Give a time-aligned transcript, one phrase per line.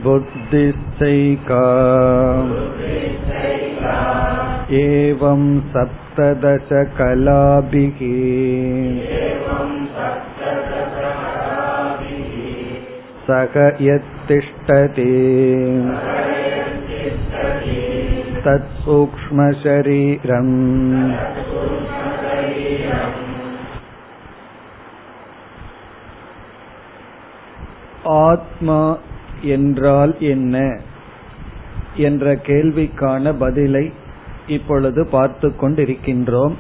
[0.05, 1.63] बुद्धिश्चैका
[4.81, 7.03] एवं सप्तदशकलाभिः
[13.27, 13.55] सह
[13.87, 15.11] यत्तिष्ठति
[18.43, 20.53] तत्सूक्ष्मशरीरम्
[28.25, 28.97] ஆத்மா
[29.41, 30.81] என்றால் என்ன
[31.97, 33.91] என்ற கேள்விக்கான பதிலை
[34.47, 36.55] இப்பொழுது பார்த்து கொண்டிருக்கின்றோம்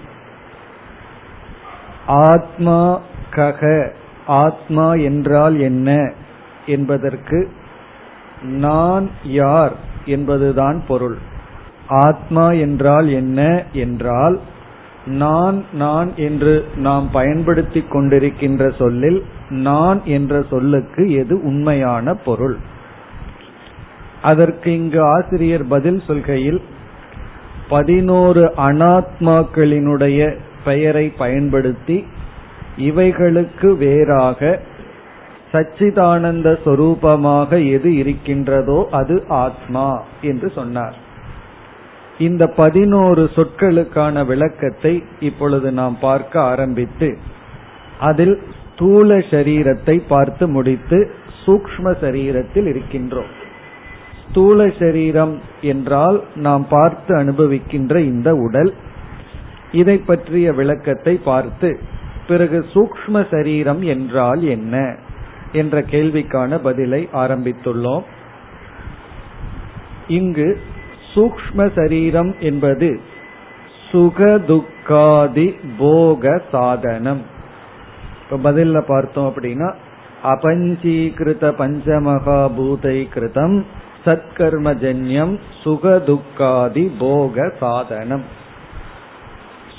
[2.27, 3.91] ஆத்மா கக
[4.27, 6.13] ஆத்மா என்றால் என்ன
[6.65, 7.47] என்பதற்கு
[8.57, 9.73] நான் யார்
[10.05, 11.17] என்பதுதான் பொருள்
[11.88, 14.40] ஆத்மா என்றால் என்ன என்றால்
[15.06, 22.56] நான் நான் என்று நாம் பயன்படுத்திக் கொண்டிருக்கின்ற சொல்லில் நான் என்ற சொல்லுக்கு எது உண்மையான பொருள்?
[24.22, 26.60] அதற்கு இங்கு ஆசிரியர் பதில் சொல்கையில்
[27.68, 32.04] பதினோரு அனாத்மாக்களினுடைய பெயரை பயன்படுத்தி
[32.76, 34.60] இவைகளுக்கு வேறாக
[35.52, 41.06] சச்சிதானந்த சொரூபமாக எது இருக்கின்றதோ அது ஆத்மா என்று சொன்னார்.
[42.18, 47.18] இந்த பதினோரு சொற்களுக்கான விளக்கத்தை இப்பொழுது நாம் பார்க்க ஆரம்பித்து
[47.98, 50.98] அதில் ஸ்தூல சரீரத்தை பார்த்து முடித்து
[51.46, 53.30] சூக்ம சரீரத்தில் இருக்கின்றோம்.
[54.28, 58.74] ஸ்தூல சரீரம் என்றால் நாம் பார்த்து அனுபவிக்கின்ற இந்த உடல்.
[59.72, 61.78] இதை பற்றிய விளக்கத்தை பார்த்து
[62.26, 64.96] பிறகு சூக்ம சரீரம் என்றால் என்ன
[65.52, 68.04] என்ற கேள்விக்கான பதிலை ஆரம்பித்துள்ளோம்.
[70.08, 70.48] இங்கு
[71.14, 73.00] சூக்ம சரீரம் என்பது
[73.92, 77.22] சுகதுக்காதி போக சாதனம்.
[78.30, 79.74] இப்ப பதில பார்த்தோம் அப்படின்னா
[80.24, 83.64] அபஞ்சீகிருத பஞ்சமகாபூதை கிருதம்
[84.04, 88.24] சத்கர்மஜன்யம் சுகதுக்காதி போக சாதனம்.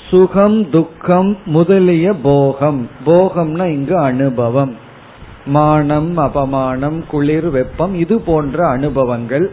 [0.08, 2.88] சுகம் துக்கம் முதலிய போகம்.
[3.06, 4.76] போகம்னா இங்கு அனுபவம்.
[5.46, 9.50] மானம் அபமானம் குளிர் வெப்பம் இது போன்ற அனுபவங்கள்.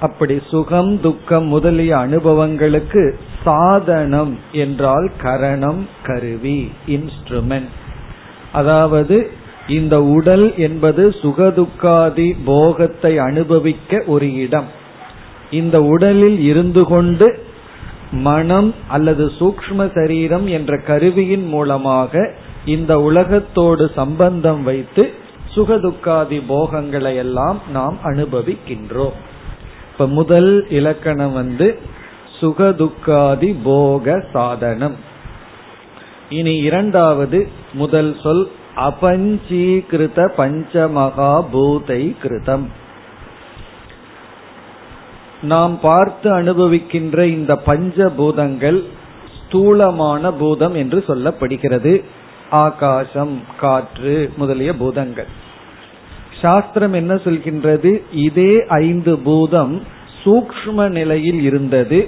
[0.00, 7.74] அப்படி சுகம் துக்கம் முதலிய அனுபவங்களுக்கு சாதனம் என்றால் கரணம் கருவி இன்ஸ்ட்ருமெண்ட்
[8.52, 9.30] அதாவது
[9.66, 14.64] இந்த உடல் என்பது சுகதுக்காதி போகத்தை அனுபவிக்க ஒரு இடம்.
[15.50, 17.38] இந்த உடலில் இருந்து கொண்டு
[18.10, 22.32] மனம் அல்லது சூக்ம சரீரம் என்ற கருவியின் மூலமாக
[22.64, 25.12] இந்த உலகத்தோடு சம்பந்தம் வைத்து
[25.54, 29.12] சுகதுக்காதி போகங்களை எல்லாம் நாம் அனுபவிக்கின்றோம்.
[29.96, 31.78] இப்ப முதல் இலக்கணம் வந்து
[32.40, 34.96] சுகதுக்காதி போக சாதனம்.
[36.28, 42.66] இனி இரண்டாவது முதல் சொல் அபஞ்சீகிருத பஞ்சமகா பூதை கிருதம்.
[45.42, 48.84] நாம் பார்த்து அனுபவிக்கின்ற இந்த பஞ்சபூதங்கள்
[49.38, 52.04] ஸ்தூலமான பூதம் என்று சொல்லப்படுகிறது.
[52.50, 55.44] ஆகாசம் காற்று முதலிய பூதங்கள்.
[56.46, 57.92] சாஸ்திரம் என்ன சொல்கின்றது?
[58.26, 58.52] இதே
[58.84, 59.74] ஐந்து பூதம்
[60.22, 61.98] சூக்ம நிலையில் இருந்தது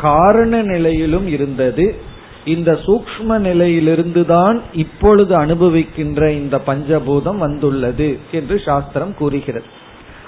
[0.00, 1.86] காரண நிலையிலும் இருந்தது.
[2.44, 9.68] இந்த சூக்ம நிலையிலிருந்துதான் இப்பொழுது அனுபவிக்கின்ற இந்த பஞ்சபூதம் வந்துள்ளது என்று சாஸ்திரம் கூறுகிறது.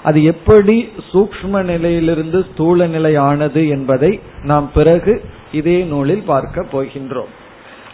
[0.03, 0.77] அது எப்படி
[1.11, 4.11] சூக்ம நிலையிலிருந்து ஸ்தூல நிலை ஆனது என்பதை
[4.43, 5.13] நாம் பிறகு
[5.51, 7.31] இதே நூலில் பார்க்க போகின்றோம்.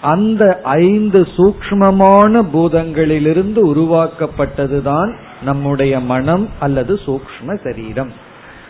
[0.02, 0.44] அந்த
[0.82, 5.12] ஐந்து சூக்மமான பூதங்களிலிருந்து உருவாக்கப்பட்டதுதான்
[5.42, 8.12] நம்முடைய மனம் அல்லது சூக்ம சரீரம்.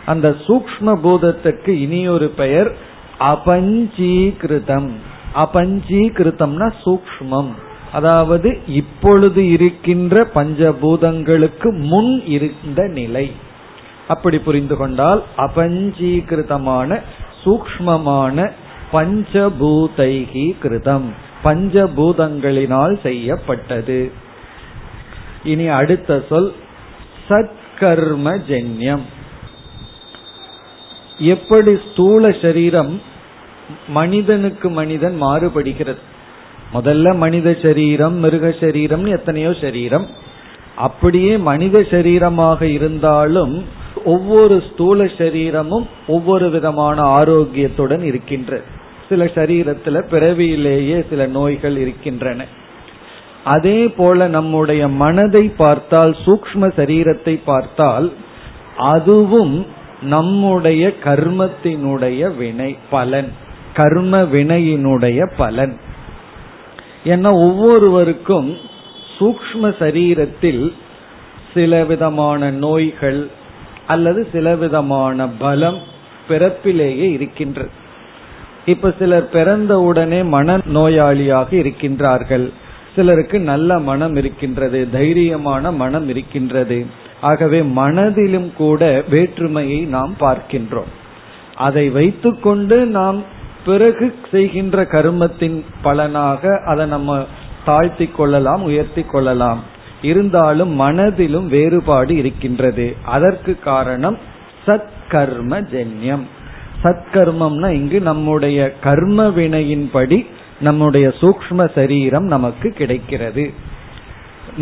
[0.06, 2.76] அந்த சூக்ம பூதத்துக்கு இனியொரு பெயர்
[3.20, 4.90] அபஞ்சீகிருதம்.
[5.34, 7.48] அபஞ்சீகிருத்தம்னா சூக்மம்
[7.92, 13.32] அதாவது இப்பொழுது இருக்கின்ற பஞ்சபூதங்களுக்கு முன் இருந்த நிலை.
[14.08, 17.00] அப்படி புரிந்து கொண்டால் அபஞ்சீகிருதமான
[17.44, 18.50] சூக்மமான
[18.92, 21.08] பஞ்சபூதைகி கிருதம்.
[21.44, 24.12] பஞ்சபூதங்களினால் செய்யப்பட்டது.
[25.44, 26.52] இனி அடுத்த சொல்
[27.28, 29.02] சத்கர்ம ஜென்யம்
[31.18, 33.00] எப்படி ஸ்தூல சரீரம்
[33.88, 35.96] மனிதனுக்கு மனிதன் மாறுபடுகிறது?
[36.74, 40.06] முதல்ல மனித சரீரம் மிருக சரீரம்னு எத்தனையோ சரீரம்.
[40.76, 43.64] அப்படியே மனித சரீரமாக இருந்தாலும்
[44.04, 48.60] ஒவ்வொரு ஸ்தூல சரீரமும் ஒவ்வொரு விதமான ஆரோக்கியத்துடன் இருக்கின்ற
[49.08, 52.44] சில சரீரத்துல பிறவியிலேயே சில நோய்கள் இருக்கின்றன.
[53.48, 58.08] அதே போல நம்முடைய மனதை பார்த்தால் சூக்ம சரீரத்தை பார்த்தால்
[58.76, 59.56] அதுவும்
[60.02, 63.30] நம்முடைய கர்மத்தினுடைய வினை பலன்.
[63.74, 65.74] கர்ம வினையினுடைய பலன்.
[67.04, 68.50] ஏன்னா ஒவ்வொருவருக்கும்
[69.18, 70.64] சூக்ம சரீரத்தில்
[71.54, 73.20] சில விதமான நோய்கள்
[73.86, 75.78] அல்லது சில விதமான பலம்
[76.28, 77.74] பிறப்பிலேயே இருக்கின்றது.
[78.66, 82.46] இப்ப சிலர் பிறந்த உடனே மன நோயாளியாக இருக்கின்றார்கள்.
[82.98, 86.86] சிலருக்கு நல்ல மனம் இருக்கின்றது தைரியமான மனம் இருக்கின்றது.
[87.20, 90.90] ஆகவே மனதிலும் கூட வேற்றுமையை நாம் பார்க்கின்றோம்.
[91.54, 93.22] அதை வைத்துக்கொண்டு நாம்
[93.66, 97.26] பிறகு செய்கின்ற கருமத்தின் பலனாக அதை நம்ம
[97.64, 99.62] தாழ்த்தி கொள்ளலாம் உயர்த்தி கொள்ளலாம்.
[100.02, 102.96] இருந்தாலும் மனதிலும் வேறுபாடு இருக்கின்றது.
[103.04, 104.18] அதற்கு காரணம்
[104.66, 106.24] சத்கர்ம ஜென்யம்.
[106.82, 110.26] சத்கர்மம்னா இங்கு நம்முடைய கர்ம வினையின்படி
[110.60, 113.52] நம்முடைய சூக்ம சரீரம் நமக்கு கிடைக்கிறது.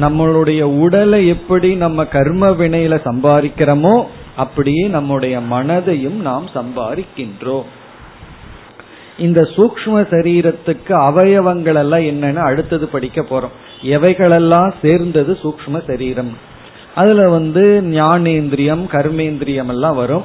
[0.01, 4.05] நம்மளுடைய உடலை எப்படி நம்ம கர்ம வினையில சம்பாதிக்கிறோமோ
[4.37, 7.65] அப்படியே நம்முடைய மனதையும் நாம் சம்பாதிக்கின்றோம்.
[9.19, 13.85] இந்த சூக்ம சரீரத்துக்கு அவயவங்கள் எல்லாம் என்னன்னு அடுத்தது படிக்க போறோம்.
[13.85, 16.37] எவைகளெல்லாம் சேர்ந்தது சூக்ம சரீரம்?
[16.95, 20.25] அதுல வந்து ஞானேந்திரியம் கர்மேந்திரியம் எல்லாம் வரும்.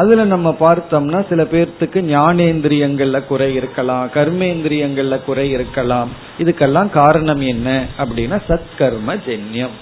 [0.00, 6.10] அதுல நம்ம பார்த்தோம்னா சில பேர்த்துக்கு ஞானேந்திரியங்கள்ல குறை இருக்கலாம் கர்மேந்திரியங்கள்ல குறை இருக்கலாம்.
[6.38, 7.68] இதுக்கெல்லாம் காரணம் என்ன
[7.98, 9.76] அப்படின்னா சத்கர்ம ஜென்யம்.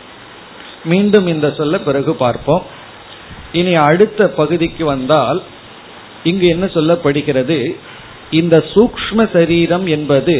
[0.84, 2.64] மீண்டும் இந்த சொல்ல பிறகு பார்ப்போம்.
[3.52, 5.42] இனி அடுத்த பகுதிக்கு வந்தால்
[6.24, 7.58] இங்கு என்ன சொல்லப்படுகிறது?
[8.30, 10.36] இந்த சூக்ம சரீரம் என்பது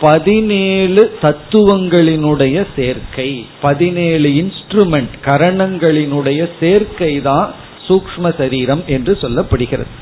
[0.00, 3.30] பதினேழு தத்துவங்களினுடைய சேர்க்கை.
[3.60, 9.92] பதினேழு இன்ஸ்ட்ருமெண்ட் கரணங்களினுடைய சேர்க்கை தான் சூக்ம சரீரம் என்று சொல்லப்படுகிறது.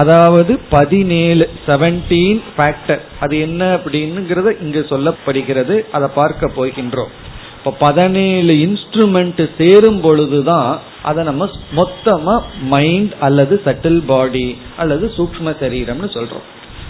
[0.00, 5.74] அதாவது பதினேழு செவன்டீன் ஃபேக்டர் அது என்ன அப்படின்னுங்கிறத இங்கு சொல்லப்படுகிறது.
[5.96, 7.12] அதை பார்க்க போகின்றோம்.
[7.56, 10.70] இப்போ பதினேழு இன்ஸ்ட்ருமெண்ட் சேரும் பொழுதுதான்
[11.08, 11.48] அதை நம்ம
[11.80, 12.34] மொத்தமா
[12.72, 16.46] மைண்ட் அல்லது சட்டில் பாடி அல்லது சூக்ம சரீரம்னு சொல்றோம்.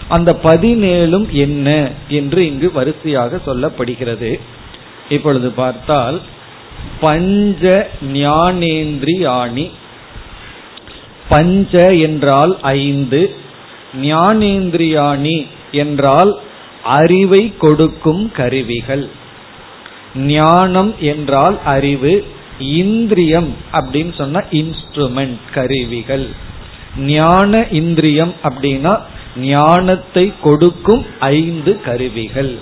[0.09, 1.69] அந்த பதினேழும் என்ன
[2.21, 4.31] என்று இங்கு வரிசையாக சொல்லப்படுகிறது.
[5.09, 6.19] இப்பொழுது பார்த்தால்
[7.01, 9.67] பஞ்ச ஞானேந்திரியாணி
[11.33, 13.35] பஞ்ச என்றால் ஐந்து
[14.03, 16.39] ஞானேந்திரியாணி என்றால்
[16.85, 19.09] அறிவை கொடுக்கும் கருவிகள்.
[20.15, 22.25] ஞானம் என்றால் அறிவு
[22.59, 26.27] இந்திரியம் அப்படின்னு சொன்னா இன்ஸ்ட்ருமெண்ட் கருவிகள்.
[26.99, 29.01] ஞான இந்திரியம் அப்படின்னா
[29.37, 32.59] ஞானத்தை கொடுக்கும் ஐந்து கருவிகள்.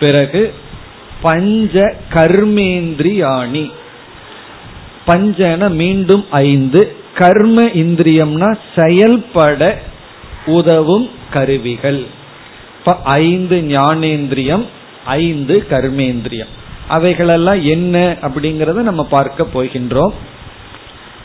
[0.00, 0.54] பிறகு
[1.22, 3.70] பஞ்ச கர்மேந்திரியாணி.
[5.06, 9.78] பஞ்சன மீண்டும் ஐந்து கர்ம இந்திரியம்னா செயல்பட
[10.46, 12.04] உதவும் கருவிகள்.
[12.78, 14.64] இப்ப ஐந்து ஞானேந்திரியம்
[15.04, 16.52] ஐந்து கர்மேந்திரியம்.
[16.88, 20.12] அவைகளெல்லாம் என்ன அப்படிங்கறத நம்ம பார்க்க போகின்றோம்.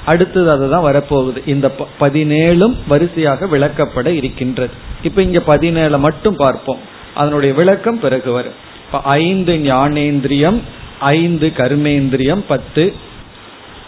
[0.06, 1.38] அடுத்தது அதுதான் வரப்போகுது.
[1.46, 4.74] இந்த பதினேழும் வரிசையாக விளக்கப்பட இருக்கின்றது.
[5.04, 6.80] இப்ப இங்க பதினேழு மட்டும் பார்ப்போம்.
[7.16, 8.58] அதனுடைய விளக்கம் பிறகு வரும்.
[8.86, 10.60] இப்ப ஐந்து ஞானேந்திரியம்
[11.00, 12.94] ஐந்து கர்மேந்திரியம் பத்து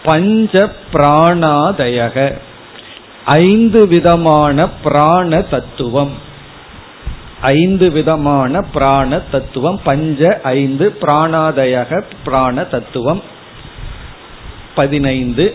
[0.04, 2.38] பஞ்ச பிராணாதயக
[3.24, 6.12] ஐந்து விதமான பிராண தத்துவம்.
[7.40, 9.80] ஐந்து விதமான பிராண தத்துவம்.
[9.84, 13.22] பஞ்ச ஐந்து பிராணாதயக பிராண தத்துவம்.
[14.74, 15.54] பதினைந்து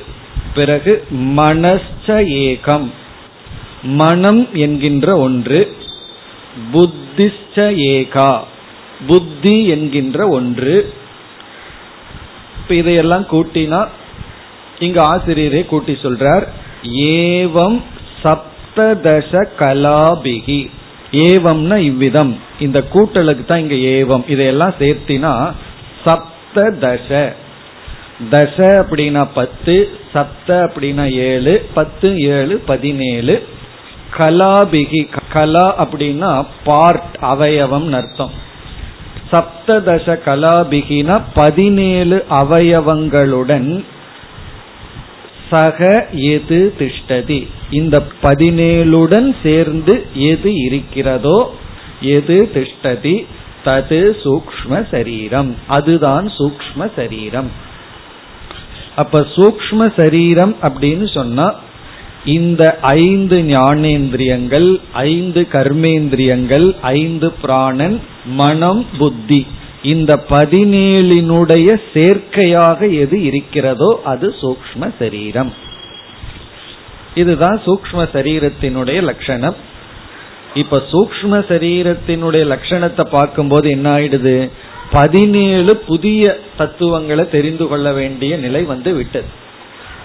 [0.53, 2.91] பிறகு மனஸ்ச ஏகம்.
[3.83, 5.75] மனம் என்கின்ற ஒன்று
[6.73, 8.39] புத்திஷ்ட ஏகா.
[9.07, 10.93] புத்தி என்கின்ற ஒன்று.
[12.67, 13.87] இதையெல்லாம் கூட்டினா
[14.79, 16.47] இங்க ஆசிரியரே கூட்டி சொல்றார்
[16.83, 17.81] ஏவம்
[18.23, 20.69] சப்ததச கலாபிகி.
[21.11, 22.37] ஏவம்னா இவ்விதம்.
[22.59, 24.23] இந்த கூட்டலுக்கு தான் இங்க ஏவம்.
[24.27, 25.53] இதையெல்லாம் சேர்த்தினா
[26.05, 27.33] சப்ததச.
[28.31, 33.47] தச அப்படின்னா பத்து சப்த அப்படின்னா ஏழு பத்து ஏழு பதினேழு.
[34.17, 35.01] கலாபிகி
[35.33, 38.31] கலா அப்படின்னா பார்ட் அவயவம் அர்த்தம்.
[39.31, 43.85] சப்ததச கலாபிகினா பதினேழு அவயவங்களுடன்
[45.49, 47.47] சக எது திஷ்டதி?
[47.71, 51.55] இந்த பதினேழுடன் சேர்ந்து எது இருக்கிறதோ
[52.01, 53.25] எது திஷ்டதி?
[53.65, 55.55] தது சூக்ம சரீரம்.
[55.67, 57.51] அதுதான் சூக்ம சரீரம்.
[58.95, 61.55] அப்ப சூக்ம சரீரம் அப்படின்னு சொன்னா
[62.25, 69.47] இந்த ஐந்து ஞானேந்திரியங்கள் ஐந்து கர்மேந்திரியங்கள் ஐந்து பிராணன் மனம் புத்தி.
[69.83, 75.53] இந்த பதினேழினுடைய சேர்க்கையாக எது இருக்கிறதோ அது சூக்ம சரீரம்.
[77.15, 79.55] இதுதான் சூக்ம சரீரத்தினுடைய லட்சணம்.
[80.53, 84.49] இப்ப சூக்ம சரீரத்தினுடைய லட்சணத்தை பார்க்கும்போது என்ன ஆயிடுது?
[84.91, 89.27] பதினேழு புதிய தத்துவங்களை தெரிந்து கொள்ள வேண்டிய நிலை வந்து விட்டது.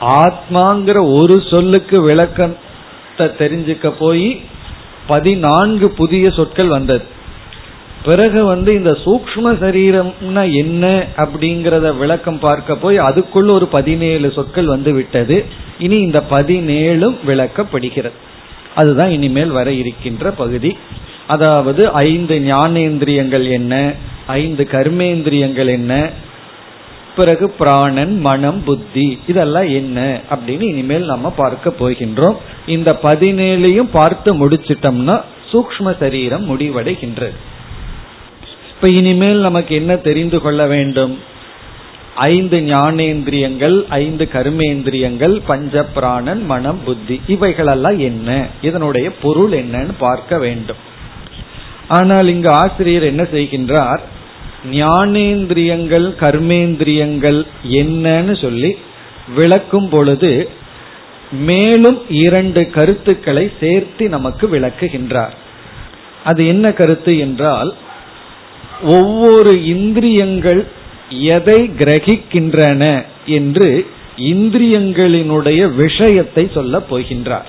[0.01, 4.41] ஆத்மாங்கிற ஒரு சொல்லுக்கு விளக்கத்தை தெரிஞ்சுக்க போய்
[5.07, 7.03] பதினான்கு புதிய சொற்கள் வந்தது.
[8.05, 14.93] பிறகு வந்து இந்த சூக்ம சரீரம்னா என்ன அப்படிங்கறத விளக்கம் பார்க்க போய் அதுக்குள்ள ஒரு பதினேழு சொற்கள் வந்து
[14.93, 15.45] விட்டது.
[15.79, 18.19] இனி இந்த பதினேழும் விளக்கப்படுகிறது.
[18.75, 20.77] அதுதான் இனிமேல் வர இருக்கின்ற பகுதி.
[21.27, 23.93] அதாவது ஐந்து ஞானேந்திரியங்கள் என்ன?
[24.27, 26.11] ஐந்து கர்மேந்திரியங்கள் என்ன?
[27.17, 32.37] பிறகு பிராணன் மனம் புத்தி இதெல்லாம் என்ன அப்படின்னு இனிமேல் நம்ம பார்க்க போகின்றோம்.
[32.67, 37.37] இந்த பதினேழையும் பார்த்து முடிச்சிட்டோம்னா சூக்ம சரீரம் முடிவடைகின்றது.
[38.85, 41.13] இப்ப இனிமேல் நமக்கு என்ன தெரிந்து கொள்ள வேண்டும்?
[42.15, 48.29] ஐந்து ஞானேந்திரியங்கள் ஐந்து கர்மேந்திரியங்கள் பஞ்ச பிராணன் மனம் புத்தி இவைகளெல்லாம் என்ன?
[48.63, 50.81] இதனுடைய பொருள் என்னன்னு பார்க்க வேண்டும்.
[51.89, 54.03] ஆனால் இங்கு ஆசிரியர் என்ன செய்கின்றார்?
[54.73, 57.41] ஞானேந்திரியங்கள் கர்மேந்திரியங்கள்
[57.83, 58.73] என்னன்னு சொல்லி
[59.37, 60.33] விளக்கும் பொழுது
[61.51, 65.35] மேலும் இரண்டு கருத்துக்களை சேர்த்து நமக்கு விளக்குகின்றார்.
[66.25, 67.73] அது என்ன கருத்து என்றால்
[68.83, 70.67] ஒவ்வொரு இந்திரியங்கள்
[71.09, 77.49] எதை கிரகிக்கின்றன என்று இந்திரியங்களினுடைய விஷயத்தை சொல்ல போகின்றார்.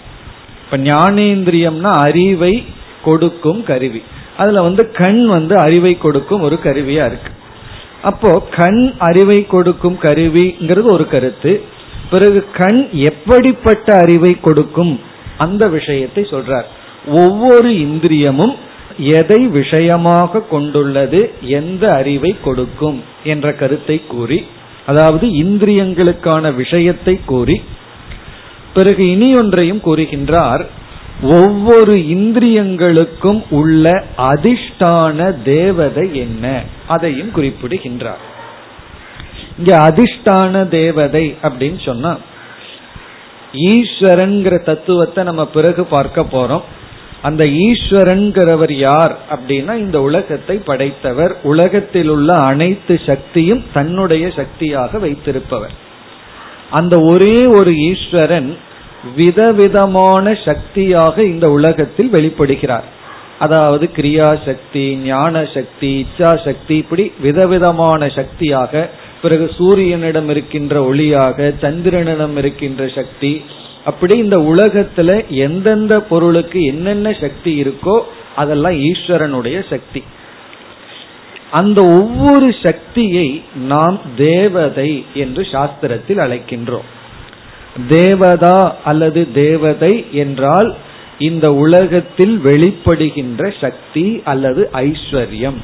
[0.65, 2.63] இப்ப ஞானேந்திரியம்னா அறிவை
[3.03, 4.03] கொடுக்கும் கருவி.
[4.37, 7.31] அதுல வந்து கண் வந்து அறிவை கொடுக்கும் ஒரு கருவியா இருக்கு.
[8.01, 11.61] அப்போ கண் அறிவை கொடுக்கும் கருவிங்கிறது ஒரு கருத்து.
[12.09, 14.99] பிறகு கண் எப்படிப்பட்ட அறிவை கொடுக்கும்
[15.37, 16.63] அந்த விஷயத்தை சொல்றார்.
[17.07, 18.55] ஒவ்வொரு இந்திரியமும்
[18.97, 24.45] எதை விஷயமாக கொண்டுள்ளது எந்த அறிவை கொடுக்கும் என்ற கருத்தை கூறி
[24.85, 27.61] அதாவது இந்திரியங்களுக்கான விஷயத்தை கூறி
[28.73, 30.65] பிறகு இனி ஒன்றையும் கூறுகின்றார்
[31.21, 36.63] ஒவ்வொரு இந்திரியங்களுக்கும் உள்ள அதிஷ்டான தேவதை என்ன?
[36.87, 38.17] அதையும் குறிப்பிடுகின்றார்.
[39.57, 42.17] இங்க அதிஷ்டான தேவதை அப்படின்னு சொன்னா
[43.53, 46.61] ஈஸ்வரன்கிற தத்துவத்தை நம்ம பிறகு பார்க்க போறோம்.
[47.27, 51.33] அந்த ஈஸ்வரன்கிறவர் யார் அப்படின்னா இந்த உலகத்தை படைத்தவர்.
[51.43, 55.75] உலகத்தில் உள்ள அனைத்து சக்தியும் தன்னுடைய சக்தியாக வைத்திருப்பவர்.
[56.71, 58.51] அந்த ஒரே ஒரு ஈஸ்வரன்
[59.15, 62.87] விதவிதமான சக்தியாக இந்த உலகத்தில் வெளிப்படுகிறார்.
[63.39, 68.83] அதாவது கிரியா சக்தி ஞான சக்தி இச்சா சக்தி இப்படி விதவிதமான சக்தியாக
[69.21, 73.31] பிறகு சூரியனிடம் இருக்கின்ற ஒளியாக சந்திரனிடம் இருக்கின்ற சக்தி
[73.85, 78.01] அப்படி இந்த உலகத்துல எந்தெந்த பொருளுக்கு என்னென்ன சக்தி இருக்கோ
[78.35, 80.03] அதெல்லாம் ஈஸ்வரனுடைய சக்தி.
[81.51, 86.89] அந்த ஒவ்வொரு சக்தியை நாம் தேவதை என்று சாஸ்திரத்தில் அழைக்கின்றோம்.
[87.87, 90.75] தேவதா அல்லது தேவதை என்றால்
[91.19, 95.59] இந்த உலகத்தில் வெளிப்படுகின்ற சக்தி அல்லது ஐஸ்வர்யம்.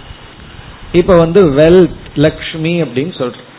[0.91, 3.49] இப்ப வந்து வெல்த் லக்ஷ்மி அப்படின்னு சொல்றோம்.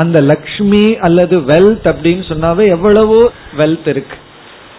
[0.00, 3.20] அந்த லக்ஷ்மி அல்லது வெல்த் அப்படின்னு சொன்னாவே எவ்வளவோ
[3.58, 4.18] வெல்த் இருக்கு.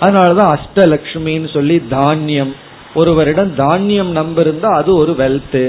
[0.02, 2.54] அதனாலதான் அஷ்டலக்ஷ்மின்னு சொல்லி தானியம்.
[2.96, 5.62] ஒருவரிடம் தானியம் நம்ப இருந்தா அது ஒரு வெல்த்.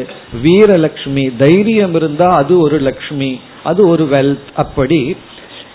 [0.44, 3.30] வீரலட்சுமி தைரியம் இருந்தா அது ஒரு லக்ஷ்மி
[3.64, 4.48] அது ஒரு வெல்த்.
[4.54, 5.00] அப்படி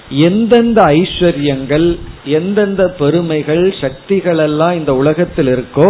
[0.10, 1.88] எந்தெந்த ஐஸ்வர்யங்கள்
[2.26, 5.88] எந்தெந்த பெருமைகள் சக்திகள் எல்லாம் இந்த உலகத்தில் இருக்கோ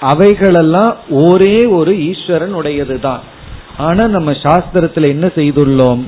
[0.00, 0.96] அவைகளெல்லாம்
[1.26, 3.22] ஒரே ஒரு ஈஸ்வரன் உடையதுதான்
[3.78, 6.02] ஆனா நம்ம சாஸ்திரத்துல என்ன செய்துள்ளோம்?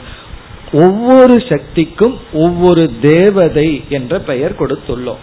[0.82, 5.22] ஒவ்வொரு சக்திக்கும் ஒவ்வொரு தேவதை என்ற பெயர் கொடுத்துள்ளோம்.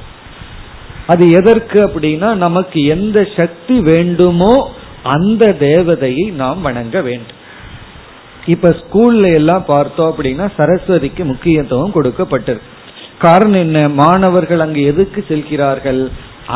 [1.07, 4.53] அது எதற்கு அப்படின்னா நமக்கு எந்த சக்தி வேண்டுமோ
[5.03, 7.39] அந்த தேவதையை நாம் வணங்க வேண்டும்.
[8.45, 12.69] இப்ப ஸ்கூல்ல எல்லாம் பார்த்தோம் அப்படின்னா சரஸ்வதிக்கு முக்கியத்துவம் கொடுக்கப்பட்டிருக்கு.
[13.19, 13.89] காரணம் என்ன?
[13.89, 16.09] மாணவர்கள் அங்கு எதுக்கு செல்கிறார்கள்?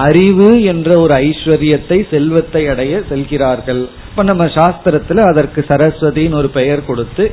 [0.05, 3.81] அறிவு என்ற ஒரு ஐஸ்வர்யத்தை செல்வத்தை அடைய செல்கிறார்கள்.
[4.09, 7.25] இப்ப நம்ம சாஸ்திரத்துல அதற்கு சரஸ்வதின்னு ஒரு பெயர் கொடுத்து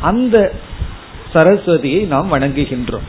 [0.00, 0.36] அந்த
[1.32, 3.06] சரஸ்வதியை நாம் வணங்குகின்றோம்.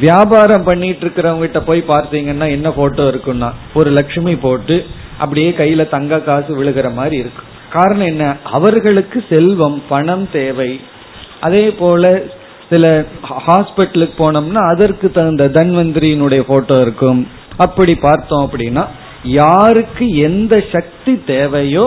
[0.00, 4.86] வியாபாரம் பண்ணிட்டு இருக்கிறவங்க கிட்ட போய் பார்த்தீங்கன்னா என்ன போட்டோ இருக்குன்னா ஒரு லட்சுமி போட்டு
[5.18, 8.36] அப்படியே கையில தங்க காசு விழுகிற மாதிரி இருக்கும் காரணம் என்ன?
[8.42, 10.80] அவர்களுக்கு செல்வம் பணம் தேவை.
[11.40, 12.22] அதே போல
[12.70, 13.04] சில
[13.46, 17.20] ஹாஸ்பிட்டலுக்கு போனோம்னா அதற்கு தகுந்த தன்வந்திரியினுடைய போட்டோ இருக்கும்.
[17.56, 18.84] அப்படி பார்த்தோம் அப்படின்னா
[19.24, 21.84] யாருக்கு எந்த சக்தி தேவையோ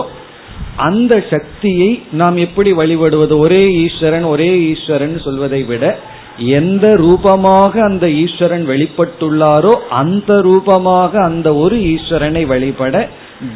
[0.76, 3.36] அந்த சக்தியை நாம் எப்படி வழிபடுவது?
[3.36, 5.98] ஒரே ஈஸ்வரன் ஒரே ஈஸ்வரன் சொல்வதை விட
[6.38, 13.08] எந்த ரூபமாக அந்த ஈஸ்வரன் வெளிப்பட்டுள்ளாரோ அந்த ரூபமாக அந்த ஒரு ஈஸ்வரனை வழிபட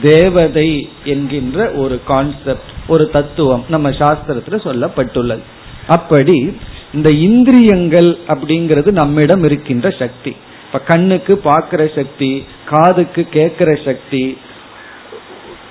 [0.03, 5.45] தேவதை என்கின்ற ஒரு கான்செப்ட் ஒரு தத்துவம் நம்ம சாஸ்திரத்துல சொல்லப்பட்டுள்ளது.
[5.87, 6.57] அப்படி
[6.95, 10.37] இந்த இந்திரியங்கள் அப்படிங்கிறது நம்மிடம் இருக்கின்ற சக்தி.
[10.67, 14.39] இப்ப கண்ணுக்கு பார்க்கிற சக்தி காதுக்கு கேட்கிற சக்தி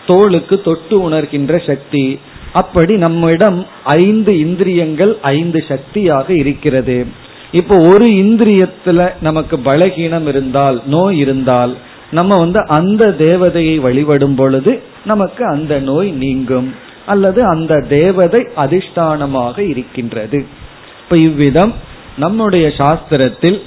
[0.08, 2.06] தோளுக்கு தொட்டு உணர்கின்ற சக்தி.
[2.54, 3.60] அப்படி நம்மிடம்
[4.00, 6.98] ஐந்து இந்திரியங்கள் ஐந்து சக்தியாக இருக்கிறது.
[7.52, 11.74] இப்போ ஒரு இந்திரியத்துல நமக்கு பலகீனம் இருந்தால் நோய் இருந்தால்
[12.12, 14.74] நம்ம வந்து அந்த தேவதையை வழிபடும் பொழுது
[15.06, 16.70] நமக்கு அந்த நோய் நீங்கும்.
[17.06, 20.40] அல்லது அந்த தேவதை அதிஷ்டானமாக இருக்கின்றது.
[21.04, 21.74] இப்ப இவ்விதம்
[22.18, 23.60] நம்முடைய சாஸ்திரத்தில்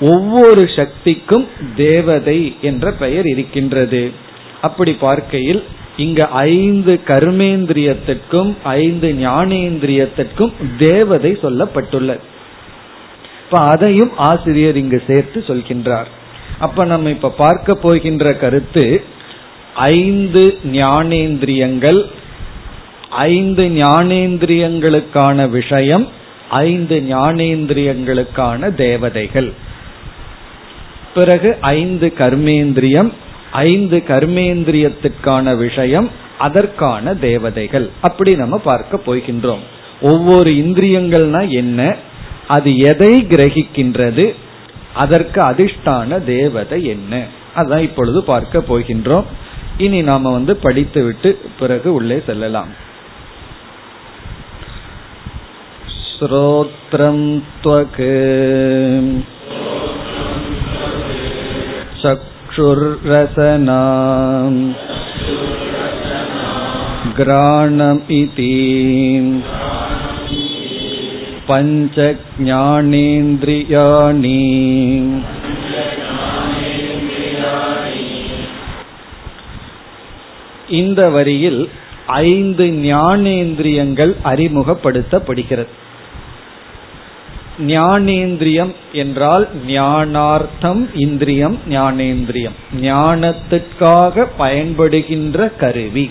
[0.00, 1.46] ஒவ்வொரு சக்திக்கும்
[1.76, 4.02] தேவதை என்ற பெயர் இருக்கின்றது.
[4.60, 5.62] அப்படி பார்க்கையில்
[5.96, 12.18] இங்க ஐந்து கர்மேந்திரியத்திற்கும் ஐந்து ஞானேந்திரியத்திற்கும் தேவதை சொல்லப்பட்டுள்ளது.
[13.44, 16.06] இப்ப அதையும் ஆசிரியர் இங்கு சேர்த்து சொல்கின்றார்.
[16.58, 19.04] அப்ப நம்ம இப்ப பார்க்க போகின்ற கருத்து
[19.74, 22.04] ஐந்து ஞானேந்திரியங்கள்
[23.10, 26.08] ஐந்து ஞானேந்திரியங்களுக்கான விஷயம்
[26.50, 29.52] ஐந்து ஞானேந்திரியங்களுக்கான தேவதைகள்.
[31.14, 33.12] பிறகு ஐந்து கர்மேந்திரியம்
[33.63, 39.63] ஐந்து கர்மேந்திரியத்துக்கான விஷயம் அதற்கான தேவதைகள் அப்படி நம்ம பார்க்க போகின்றோம்
[40.01, 41.81] ஒவ்வொரு இந்திரியங்கள்னா என்ன
[42.47, 44.25] அது எதை கிரகிக்கின்றது
[44.93, 47.13] அதற்கு அதிஷ்டான தேவதை என்ன
[47.55, 49.27] அதான் இப்பொழுது பார்க்க போகின்றோம்
[49.77, 52.71] இனி நாம வந்து படித்து விட்டு பிறகு உள்ளே செல்லலாம்
[56.09, 57.25] ஸ்ரோத்ரம்
[57.61, 57.99] त्वक्
[62.53, 63.81] चक्षुर्रसना
[67.19, 68.47] घ्राणम् इति
[71.49, 74.39] पञ्चज्ञानेन्द्रियाणि
[80.79, 81.69] இந்த வரியில்
[82.23, 85.71] ஐந்து ஞானேந்திரியங்கள் அறிமுகப்படுத்தப்படுகிறது
[87.58, 92.56] ஞானேந்திரியம் என்றால் ஞானார்த்தம் இந்திரியம் ஞானேந்திரியம்.
[92.80, 96.10] ஞானத்திற்காக பயன்படுகின்ற கருவி.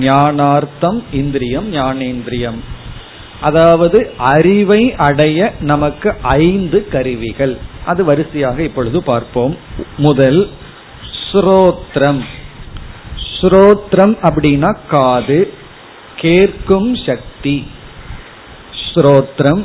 [0.00, 2.58] ஞானார்த்தம் இந்திரியம் ஞானேந்திரியம்.
[3.40, 7.58] அதாவது அறிவை அடைய நமக்கு ஐந்து கருவிகள்.
[7.84, 9.56] அது வரிசையாக இப்பொழுது பார்ப்போம்.
[9.96, 10.50] முதல்
[11.32, 12.22] ஸ்ரோத்ரம்.
[13.40, 15.52] ஸ்ரோத்ரம் அப்படின்னா காது
[16.16, 17.66] கேட்கும் சக்தி.
[18.94, 19.64] ஸ்ரோத்ரம்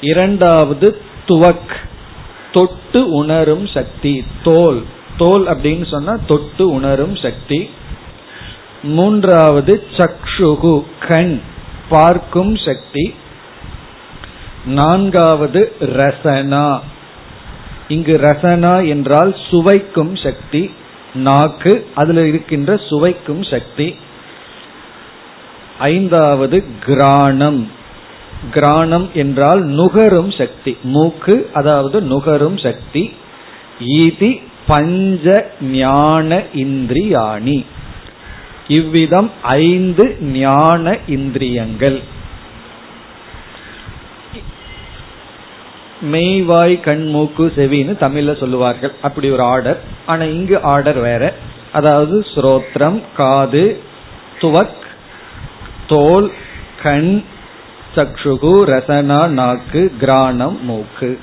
[0.00, 1.76] இரண்டாவது துவக்.
[2.52, 4.84] தொட்டு உணரும் சக்தி தோல்.
[5.16, 7.70] தோல் அப்படின்னு சொன்னா தொட்டு உணரும் சக்தி.
[8.82, 11.40] மூன்றாவது சக்ஷுகு கண்
[11.88, 13.14] பார்க்கும் சக்தி.
[14.66, 16.80] நான்காவது ரசனா.
[17.88, 20.74] இங்கு ரசனா என்றால் சுவைக்கும் சக்தி.
[21.14, 23.96] நாக்கு அதுல இருக்கின்ற சுவைக்கும் சக்தி.
[25.78, 27.75] ஐந்தாவது கிராணம்.
[28.52, 30.76] கிராணம் என்றால் நுகரும் சக்தி.
[30.82, 33.14] மூக்கு அதாவது நுகரும் சக்தி.
[33.80, 37.64] ஈதி பஞ்ச ஞான இந்திரியாணி.
[38.68, 42.00] இவ்விதம் ஐந்து ஞான இந்திரியங்கள்.
[46.12, 48.92] மெய்வாய் கண் மூக்கு செவின்னு தமிழ்ல சொல்லுவார்கள்.
[49.02, 49.80] அப்படி ஒரு ஆர்டர்.
[50.06, 51.34] ஆனா இங்கு ஆர்டர் வேற.
[51.72, 53.80] அதாவது ஸ்ரோத்ரம் காது
[54.40, 54.84] துவக்
[55.86, 56.32] தோல்
[56.82, 57.24] கண்
[57.96, 61.18] சக்ஷுகு ரசனா நாக்கு கிராணம் மூக்கு.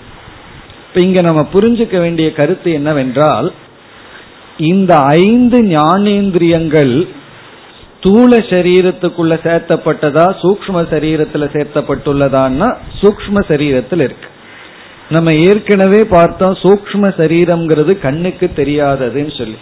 [0.87, 3.53] இப்ப இங்க நம்ம புரிஞ்சுக்க வேண்டிய கருத்து என்னவென்றால்
[4.57, 7.07] இந்த ஐந்து ஞானேந்திரியங்கள்
[7.97, 14.29] ஸ்தூல சரீரத்துக்குள்ள சேர்த்தப்பட்டதா சூக்ம சரீரத்துல சேர்த்தப்பட்டுள்ளதான்னா சூக்ம சரீரத்தில் இருக்கு.
[15.09, 19.57] நம்ம ஏற்கனவே பார்த்தோம் சூக்ம சரீரம்ங்கிறது கண்ணுக்கு தெரியாததுன்னு சொல்லி.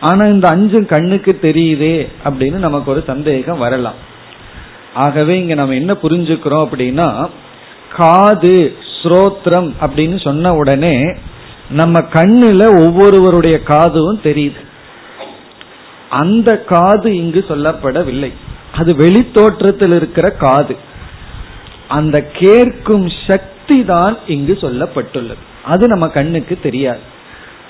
[0.00, 4.08] ஆனா இந்த அஞ்சும் கண்ணுக்கு தெரியுதே அப்படின்னு நமக்கு ஒரு சந்தேகம் வரலாம்.
[4.94, 7.28] ஆகவே இங்க நம்ம என்ன புரிஞ்சுக்கிறோம் அப்படின்னா
[7.96, 11.16] காது ஸ்ரோத்ரம் அப்படின்னு சொன்ன உடனே
[11.70, 14.60] நம்ம கண்ணுல ஒவ்வொருவருடைய காதும் தெரியுது.
[16.10, 18.32] அந்த காது இங்கு சொல்லப்படவில்லை.
[18.74, 20.76] அது வெளித்தோற்றத்தில் இருக்கிற காது.
[21.88, 25.38] அந்த கேட்கும் சக்தி தான் இங்கு சொல்லப்பட்டுள்ளது.
[25.64, 27.00] அது நம்ம கண்ணுக்கு தெரியாது.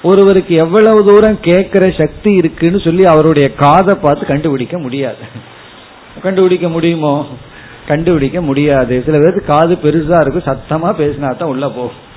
[0.03, 5.49] ஒருவருக்கு எவ்வளவு தூரம் கேட்கிற சக்தி இருக்குன்னு சொல்லி அவருடைய காதை பார்த்து கண்டுபிடிக்க முடியாது.
[6.23, 7.27] கண்டுபிடிக்க முடியுமோ?
[7.89, 9.03] கண்டுபிடிக்க முடியாது.
[9.05, 10.49] சில பேருக்கு காது பெருசா இருக்கும்.
[10.49, 12.09] சத்தமா பேசினா தான் உள்ள போகும்.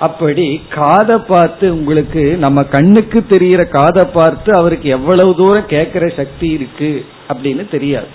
[0.00, 7.06] அப்படி காதை பார்த்து உங்களுக்கு நம்ம கண்ணுக்கு தெரிகிற காதை பார்த்து அவருக்கு எவ்வளவு தூரம் கேட்கிற சக்தி இருக்கு
[7.28, 8.06] அப்படின்னு தெரியாது.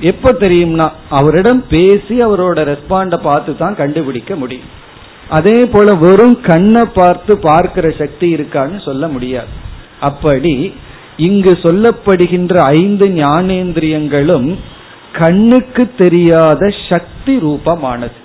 [0.00, 4.82] எப்ப தெரியும்னா அவரிடம் பேசி அவரோட ரெஸ்பாண்ட பார்த்து தான் கண்டுபிடிக்க முடியும்.
[5.28, 9.46] அதே போல வெறும் கண்ணை பார்த்து பார்க்கிற சக்தி இருக்கான்னு சொல்ல முடியாது.
[10.00, 10.74] அப்படி
[11.16, 14.58] இங்கு சொல்லப்படுகின்ற ஐந்து ஞானேந்திரியங்களும்
[15.12, 18.16] கண்ணுக்கு தெரியாத சக்தி ரூபமானது.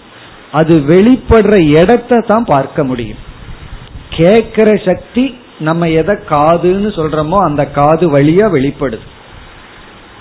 [0.51, 3.17] அது வெளிப்படுற இடத்தை தான் பார்க்க முடியும்.
[4.09, 9.07] கேட்கிற சக்தி நம்ம எதை காதுன்னு சொல்றோமோ அந்த காது வழியா வெளிப்படுது.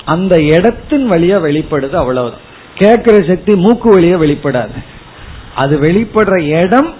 [0.04, 2.46] அந்த இடத்தின் வழியா வெளிப்படுது அவ்வளவுதான்.
[2.74, 4.84] கேட்கிற சக்தி மூக்கு வழியா வெளிப்படாது.
[5.54, 6.94] அது வெளிப்படுற இடம்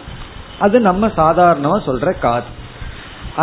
[0.59, 2.57] அது நம்ம சாதாரணமா சொல்ற காது.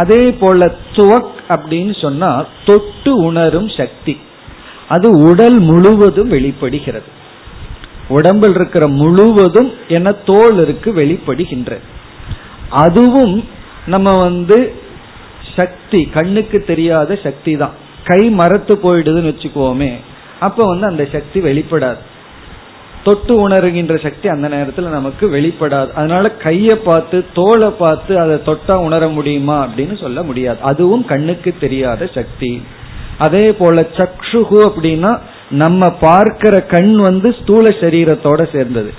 [0.01, 2.29] அதே போல துவக் அப்படின்னு சொன்னா
[2.65, 4.15] தொட்டு உணரும் சக்தி.
[4.87, 7.09] அது உடல் முழுவதும் வெளிப்படுகிறது.
[8.07, 11.85] உடம்பில் இருக்கிற முழுவதும் என தோல் இருக்கு வெளிப்படுகின்றது.
[12.83, 13.35] அதுவும்
[13.85, 14.57] நம்ம வந்து
[15.55, 17.75] சக்தி கண்ணுக்கு தெரியாத சக்தி தான்.
[18.09, 19.91] கை மரத்து போயிடுதுன்னு வச்சுக்கோமே
[20.39, 22.01] அப்ப வந்து அந்த சக்தி வெளிப்படாது.
[23.05, 25.89] தொட்டு உணர்கின்ற சக்தி அந்த நேரத்தில் நமக்கு வெளிப்படாது.
[25.99, 30.59] அதனால கையை பார்த்து தோலை பார்த்து அதை தொட்டா உணர முடியுமா அப்படின்னு சொல்ல முடியாது.
[30.71, 32.51] அதுவும் கண்ணுக்கு தெரியாத சக்தி.
[33.25, 35.11] அதே போல சக்ஷுகு அப்படின்னா
[35.63, 38.91] நம்ம பார்க்கிற கண் வந்து ஸ்தூல சரீரத்தோட சேர்ந்தது.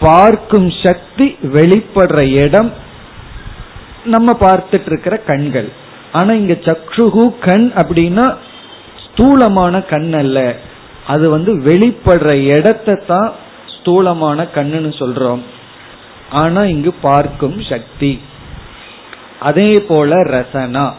[0.00, 2.70] பார்க்கும் சக்தி வெளிப்படுற இடம்
[4.14, 5.68] நம்ம பார்த்துட்டு இருக்கிற கண்கள்.
[6.12, 8.26] ஆனா இங்க சக்ஷுகு கண் அப்படின்னா
[9.04, 10.38] ஸ்தூலமான கண் அல்ல
[11.06, 13.30] அது வந்து வெளிப்படுற இடத்தை தான்
[13.82, 15.42] ஸ்தூலமான கண்ணுன்னு சொல்றோம்.
[16.30, 18.20] ஆனா இங்கு பார்க்கும் சக்தி.
[19.40, 20.92] அதே போல ரசனா.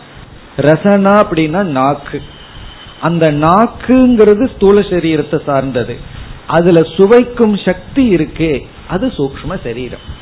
[0.58, 2.22] ரசனா அப்படின்னா நாக்கு.
[3.02, 6.00] அந்த நாக்குங்கிறது ஸ்தூல சரீரத்தை சார்ந்தது.
[6.48, 10.22] அதுல சுவைக்கும் சக்தி இருக்கே அது சூக்ம சரீரம்.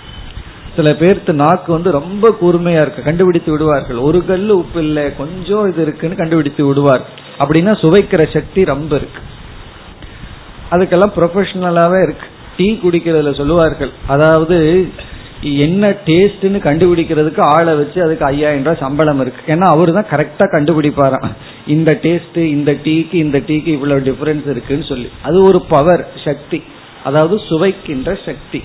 [0.76, 3.98] சில பேர்த்து நாக்கு வந்து ரொம்ப கூர்மையா இருக்கு கண்டுபிடித்து விடுவார்கள்.
[3.98, 7.02] ஒரு கல் உப்பு இல்லை கொஞ்சம் இது இருக்குன்னு கண்டுபிடித்து விடுவார்.
[7.40, 9.22] அப்படின்னா சுவைக்கிற சக்தி ரொம்ப இருக்கு.
[10.72, 12.28] அதுக்கெல்லாம் ப்ரொஃபஷனலாவே இருக்கு.
[12.62, 13.94] டீ குடிக்கிறதுல சொல்லுவார்கள்.
[14.08, 14.58] அதாவது
[15.44, 19.42] என்ன டேஸ்ட்னு கண்டுபிடிக்கிறதுக்கு ஆளை வச்சு அதுக்கு ஐயாயிரம் ரூபாய் சம்பளம் இருக்கு.
[19.54, 21.30] ஏன்னா அவரு தான் கரெக்டா கண்டுபிடிப்பாராம்.
[21.68, 25.10] இந்த டேஸ்ட் இந்த டீக்கு இந்த டீக்கு இவ்வளவு டிஃபரன்ஸ் இருக்குன்னு சொல்லி.
[25.22, 26.64] அது ஒரு பவர் சக்தி.
[27.04, 28.62] அதாவது சுவைக்கின்ற சக்தி.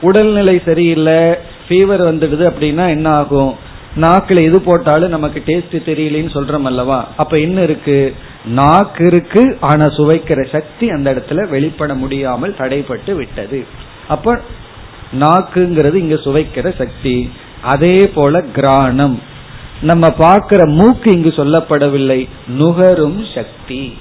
[0.00, 1.20] உடல்நிலை சரியில்லை
[1.68, 3.52] ஃபீவர் வந்துடுது அப்படின்னா என்ன ஆகும்?
[3.96, 7.08] நாக்கில் எது போட்டாலும் நமக்கு டேஸ்ட் தெரியலன்னு சொல்றோம் அல்லவா?
[7.16, 8.14] அப்ப என்ன இருக்கு?
[8.46, 13.66] நாக்கு இருக்கு ஆனா சுவைக்கிற சக்தி அந்த இடத்துல வெளிப்பட முடியாமல் தடைப்பட்டு விட்டது.
[14.08, 14.40] அப்ப
[15.20, 17.30] நாக்குங்கிறது இங்க சுவைக்கிற சக்தி.
[17.62, 19.22] அதே போல கிராணம்.
[19.80, 22.28] நம்ம பார்க்கிற மூக்கு இங்கு சொல்லப்படவில்லை.
[22.48, 23.98] நுகரும் சக்தி.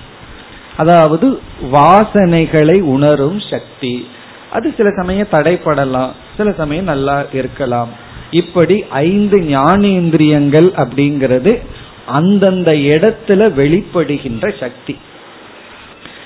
[0.77, 4.07] அதாவது வாசனைகளை உணரும் சக்தி.
[4.51, 7.89] அது சில சமயம் தடைப்படலாம் சில சமயம் நல்லா இருக்கலாம்.
[8.31, 11.61] இப்படி ஐந்து ஞானேந்திரியங்கள் அப்படிங்கிறது
[12.05, 14.97] அந்தந்த இடத்துல வெளிப்படுகின்ற சக்தி.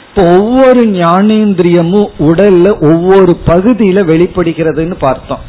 [0.10, 5.39] இப்போ ஒவ்வொரு ஞானேந்திரியமும் உடல்ல ஒவ்வொரு பகுதியில வெளிப்படுகிறதுன்னு பார்த்தோம்.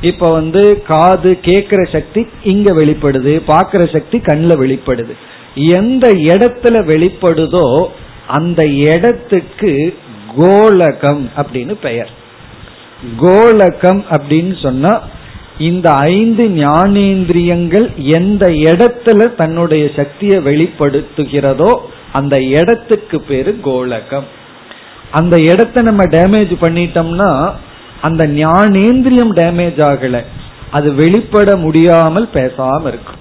[0.00, 5.14] இப்ப வந்து காது கேட்கிற சக்தி இங்க வெளிப்படுது பாக்குற சக்தி கண்ணில் வெளிப்படுது.
[5.54, 7.86] எந்த இடத்துல வெளிப்படுதோ
[8.26, 9.96] அந்த இடத்துக்கு
[10.36, 12.10] கோலகம் அப்படின்னு பெயர்.
[13.18, 15.02] கோலகம் அப்படின்னு சொன்னா
[15.68, 17.86] இந்த ஐந்து ஞானேந்திரியங்கள்
[18.18, 21.72] எந்த இடத்துல தன்னுடைய சக்தியை வெளிப்படுத்துகிறதோ
[22.12, 24.28] அந்த இடத்துக்கு பேரு கோலகம்.
[25.10, 27.30] அந்த இடத்த நம்ம டேமேஜ் பண்ணிட்டோம்னா
[28.00, 30.18] அந்த ஞானேந்திரியம் டேமேஜ் ஆகல.
[30.70, 33.20] அது வெளிப்பட முடியாமல் பேசாம இருக்கும்.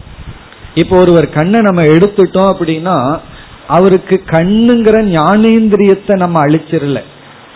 [0.75, 2.97] இப்போ ஒருவர் கண்ணை நம்ம எடுத்துட்டோம் அப்படின்னா
[3.67, 6.99] அவருக்கு கண்ணுங்கிற ஞானேந்திரியத்தை நம்ம அழிச்சிடல.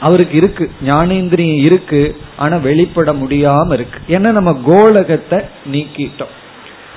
[0.03, 0.71] அவருக்கு இருக்கு.
[0.85, 2.01] ஞானேந்திரியம் இருக்கு.
[2.37, 3.99] ஆனா வெளிப்பட முடியாம இருக்கு.
[4.07, 5.39] ஏன்னா நம்ம கோலகத்தை
[5.71, 6.33] நீக்கிட்டோம்.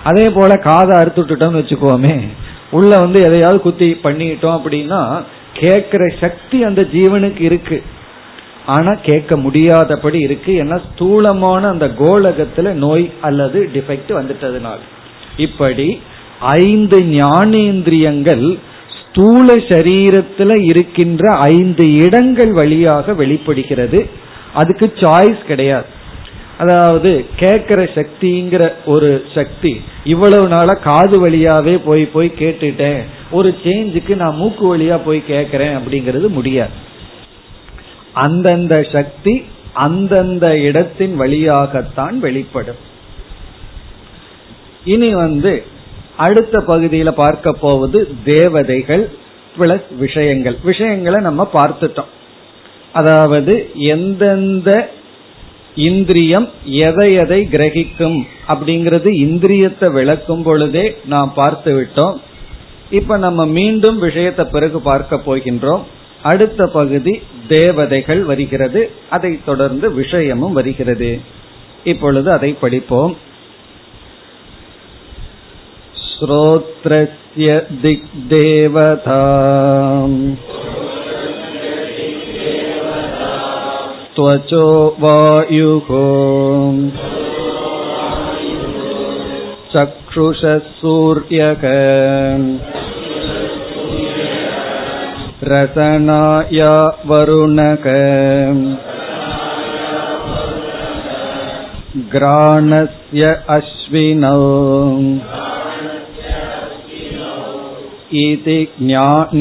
[0.04, 2.14] அதே போல காதை அறுத்துட்டோம்னு வச்சுக்கோமே.
[2.70, 5.22] உள்ள வந்து எதையாவது குத்தி பண்ணிட்டோம் அப்படின்னா
[5.54, 7.82] கேட்கிற சக்தி அந்த ஜீவனுக்கு இருக்கு.
[8.66, 10.52] ஆனா கேட்க முடியாதபடி இருக்கு.
[10.64, 14.80] ஏன்னா ஸ்தூலமான அந்த கோலகத்துல நோய் அல்லது டிஃபெக்ட் வந்துட்டதுனால.
[15.36, 16.00] இப்படி
[16.40, 18.58] ஐந்து ஞானேந்திரியங்கள்
[19.16, 24.09] ஸ்தூல சரீரத்துல இருக்கின்ற ஐந்து இடங்கள் வழியாக வெளிப்படுகிறது.
[24.55, 25.85] அதுக்கு சாய்ஸ் கிடையாது.
[26.59, 33.00] அதாவது கேட்கிற சக்திங்கிற ஒரு சக்தி இவ்வளவு நாளா காது வழியாவே போய் போய் கேட்டுட்டேன்.
[33.31, 36.70] ஒரு சேஞ்சுக்கு நான் மூக்கு வழியா போய் கேட்கிறேன் அப்படிங்கிறது முடியாது.
[38.12, 42.83] அந்தந்த சக்தி அந்தந்த இடத்தின் வழியாகத்தான் வெளிப்படும்.
[44.85, 45.64] இனி வந்து
[46.16, 49.11] அடுத்த பகுதியில பார்க்க போவது தேவதைகள்
[49.59, 50.57] பிளஸ் விஷயங்கள்.
[50.62, 52.12] விஷயங்களை நம்ம பார்த்துட்டோம்.
[52.92, 54.90] அதாவது எந்தெந்த
[55.74, 62.16] இந்திரியம் எதை எதை கிரகிக்கும் அப்படிங்கிறது இந்திரியத்தை விளக்கும் பொழுதே நாம் பார்த்து விட்டோம்.
[62.90, 65.83] இப்ப நம்ம மீண்டும் விஷயத்தை பிறகு பார்க்க போகின்றோம்.
[66.22, 68.90] அடுத்த பகுதி தேவதைகள் வருகிறது.
[69.11, 71.20] அதை தொடர்ந்து விஷயமும் வருகிறது.
[71.85, 73.16] இப்பொழுது அதை படிப்போம்.
[76.15, 79.21] श्रोत्रस्य दिग्देवता
[84.15, 84.67] त्वचो
[85.03, 85.89] वायुः
[89.73, 91.65] चक्षुषः सूर्यक
[95.51, 96.62] रसनाय
[97.10, 97.88] वरुणक
[102.15, 104.39] घ्राणस्य अश्विनौ
[108.19, 109.34] इति ज्ञानेन्द्रियदेवताः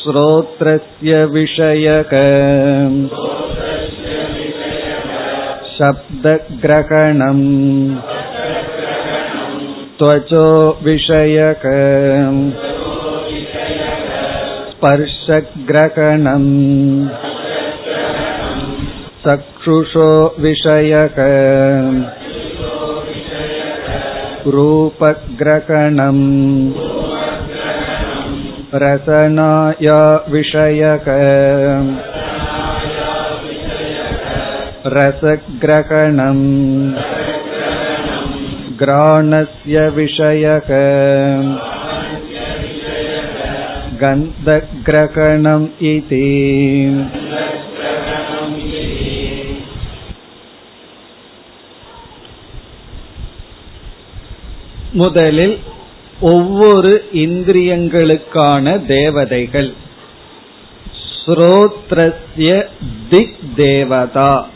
[0.00, 2.12] श्रोत्रस्य विषयक
[5.76, 7.42] शब्दग्रहणम्
[9.98, 10.46] त्वचो
[10.86, 11.64] विषयक
[14.70, 16.50] स्पर्शग्रहणम्
[19.60, 20.08] चक्षुषो
[20.40, 21.16] विषयक
[24.54, 26.22] रूपग्रहणम्
[28.82, 29.88] रसनाय
[30.32, 31.08] विषयक
[34.96, 36.44] रसग्रहणम्
[38.80, 40.70] घ्राणस्य विषयक
[44.02, 46.24] गन्धग्रहणम् इति
[54.91, 55.59] முதலில்
[56.21, 59.73] ஒவ்வொரு இந்திரியங்களுக்கான தேவதைகள்.
[61.25, 62.67] ஸ்ரோத்ரஸ்ய
[63.09, 64.47] திக் தேவதா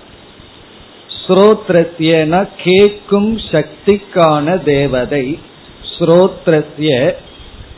[1.27, 5.39] ஸ்ரோத்ரஸ்யன கேட்கும் சக்திக்கான தேவதை.
[5.93, 7.13] ஸ்ரோத்ரஸ்ய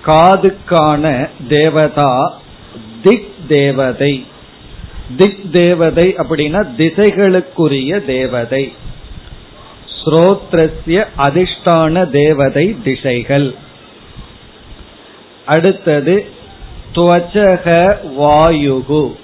[0.06, 2.42] காதுக்கான தேவதா
[3.04, 4.26] திக் தேவதை
[5.18, 8.74] திக் தேவதை அப்படின்னா திசைகளுக்குரிய தேவதை.
[10.08, 13.56] ஸ்ரோத்ரஸ்ய அதிஷ்டான தேவதை திசைகள்.
[15.46, 16.26] அடுத்தது
[16.96, 19.16] துவச்சக வாயுகு.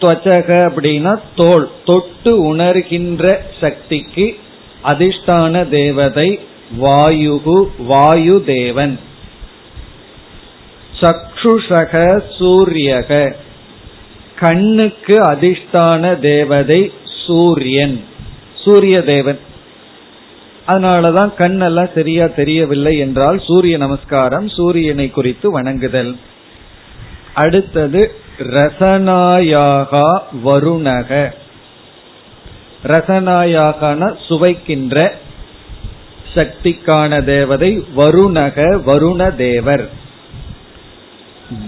[0.00, 4.38] துவச்சக அப்படின்னா தோல் தொட்டு உணர்கின்ற சக்திக்கு
[4.84, 6.40] அதிஷ்டான தேவதை
[6.80, 9.00] வாயுகு வாயு தேவன்
[11.00, 13.34] சக்ஷுஷக சூரியக.
[14.38, 16.92] கண்ணுக்கு அதிஷ்டான தேவதை
[17.26, 18.04] சூரியன்.
[18.64, 19.38] சூரிய தேவன்
[20.68, 26.16] அதனாலதான் கண்ணெல்லாம் சரியா தெரியவில்லை என்றால் சூரிய நமஸ்காரம் சூரியனை குறித்து வணங்குதல்.
[27.34, 31.32] அடுத்தது ரசனாயாகா வருணக.
[32.82, 35.12] ரசனாயாகன சுவைக்கின்ற
[36.34, 39.90] சக்திக்கான தேவதை வருணக வருண தேவர்.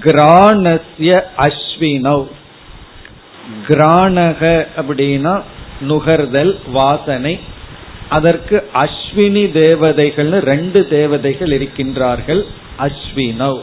[0.01, 2.27] கிராணஸ்ய அஸ்வினவ்
[3.69, 5.43] கிராணக அப்படின்னா
[5.81, 7.41] நுகர்தல் வாசனை.
[8.11, 12.45] அதற்கு அஸ்வினி தேவதைகள்னு ரெண்டு தேவதைகள் இருக்கின்றார்கள்.
[12.79, 13.61] அஸ்வினவ்.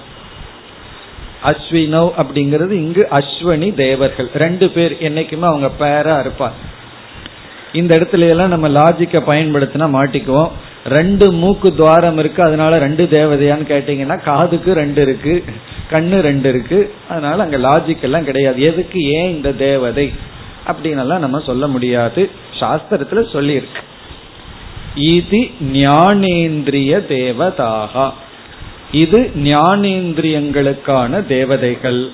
[1.43, 4.29] அஸ்வினவ் அப்படிங்கிறது இங்கு அஸ்வனி தேவர்கள்.
[4.33, 6.53] ரெண்டு பேர் என்னைக்குமே அவங்க பேரா இருப்பார்.
[7.73, 10.51] இந்த இடத்துல எல்லாம் நம்ம லாஜிக்க பயன்படுத்தினா மாட்டிக்குவோம்.
[10.86, 15.43] ரெண்டு மூக்கு துவாரம் இருக்கு அதனால ரெண்டு தேவதையான்னு கேட்டீங்கன்னா காதுக்கு ரெண்டு இருக்கு
[15.91, 16.93] கண்ணு ரெண்டு இருக்கு.
[17.10, 18.62] அதனால அங்க லாஜிக் எல்லாம் கிடையாது.
[18.62, 20.13] எதுக்கு ஏன் இந்த தேவதை?
[20.67, 22.29] அப்படின்னு நம்ம சொல்ல முடியாது.
[22.60, 23.81] சாஸ்திரத்துல சொல்லியிருக்கு.
[24.97, 28.12] இது ஞானேந்திரிய தேவதாகா.
[28.91, 32.10] இது ஞானேந்திரியங்களுக்கான தேவதைகள்.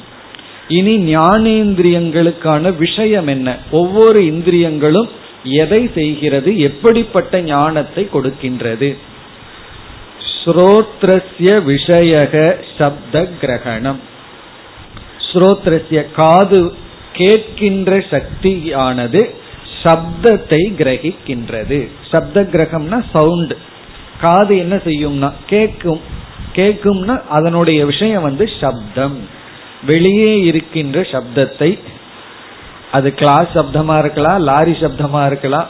[0.68, 3.58] இனி ஞானேந்திரியங்களுக்கான விஷயம் என்ன?
[3.72, 5.10] ஒவ்வொரு இந்திரியங்களும்
[5.44, 6.60] எதை செய்கிறது?
[6.60, 8.98] எப்படிப்பட்ட ஞானத்தை கொடுக்கின்றது?
[10.46, 14.00] ஸ்ரோத்ரஸ்ய விஷயக சப்த கிரகணம்.
[15.32, 16.74] ஸ்ரோத்ரஸ்ய காது
[17.18, 19.42] கேட்கின்ற சக்தியானது
[19.84, 21.80] சப்தத்தை கிரகிக்கின்றது.
[22.12, 23.54] சப்த கிரகம்னா சவுண்ட்
[24.24, 26.02] காது என்ன செய்யும்னா கேட்கும்
[26.58, 29.18] கேட்கும்னா அதனுடைய விஷயம் வந்து சப்தம்.
[29.86, 31.72] வெளியே இருக்கின்ற சப்தத்தை
[32.98, 35.70] அது கிளாஸ் சப்தமா இருக்கலாம் லாரி சப்தமா இருக்கலாம்.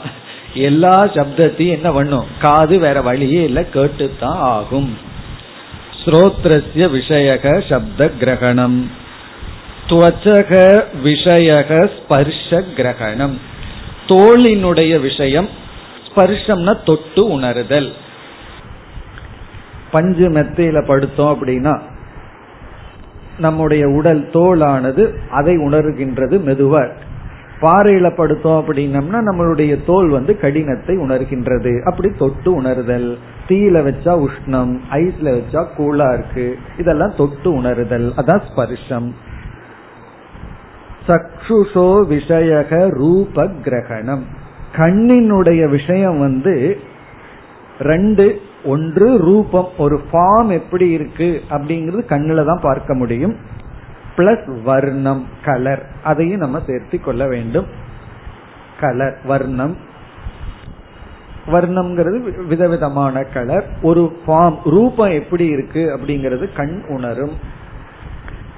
[0.68, 2.26] எல்லா சப்தத்தையும் என்ன பண்ணும்?
[2.44, 4.90] காது வேற வழியே இல்லை கேட்டுத்தான் ஆகும்.
[6.00, 8.78] ஸ்ரோத்ரஸ்ய விஷயக சப்த கிரகணம்
[9.88, 10.52] துவச்சக
[11.06, 13.36] விஷயக ஸ்பர்ஷ கிரகணம்
[14.08, 15.48] தோளினுடைய விஷயம்
[16.08, 17.90] ஸ்பர்ஷம்னா தொட்டு உணருதல்.
[19.90, 21.80] பஞ்சு மெத்தையில படுத்தோம் அப்படின்னா
[23.38, 26.90] நம்முடைய உடல் தோளானது அதை உணர்கின்றது மெதுவா.
[27.60, 31.82] பாறையில படுத்தோம் அப்படின்னம்னா நம்மளுடைய தோல் வந்து கடினத்தை உணர்கின்றது.
[31.82, 33.18] அப்படி தொட்டு உணர்தல்.
[33.48, 36.58] தீயில வச்சா உஷ்ணம் ஐஸ்ல வச்சா கூலா இருக்கு.
[36.78, 38.12] இதெல்லாம் தொட்டு உணர்தல்.
[38.16, 39.14] அதான் ஸ்பர்ஷம்.
[41.06, 44.24] சக்ஷுஷோ விஷயக ரூப கிரகணம்
[44.76, 46.80] கண்ணினுடைய விஷயம் வந்து
[47.78, 53.36] ரெண்டு ஒன்று ரூபம் ஒரு ஃபார்ம் எப்படி இருக்கு அப்படிங்கிறது கண்ணில் தான் பார்க்க முடியும்.
[54.16, 57.66] பிளஸ் வர்ணம் கலர் அதையும் நம்ம சேர்த்து கொள்ள வேண்டும்.
[58.80, 59.76] கலர் வர்ணம்.
[61.46, 67.32] வர்ணம்ங்கிறது விதவிதமான கலர் ஒரு ஃபார்ம் ரூபம் எப்படி இருக்கு அப்படிங்கிறது கண் உணரும்.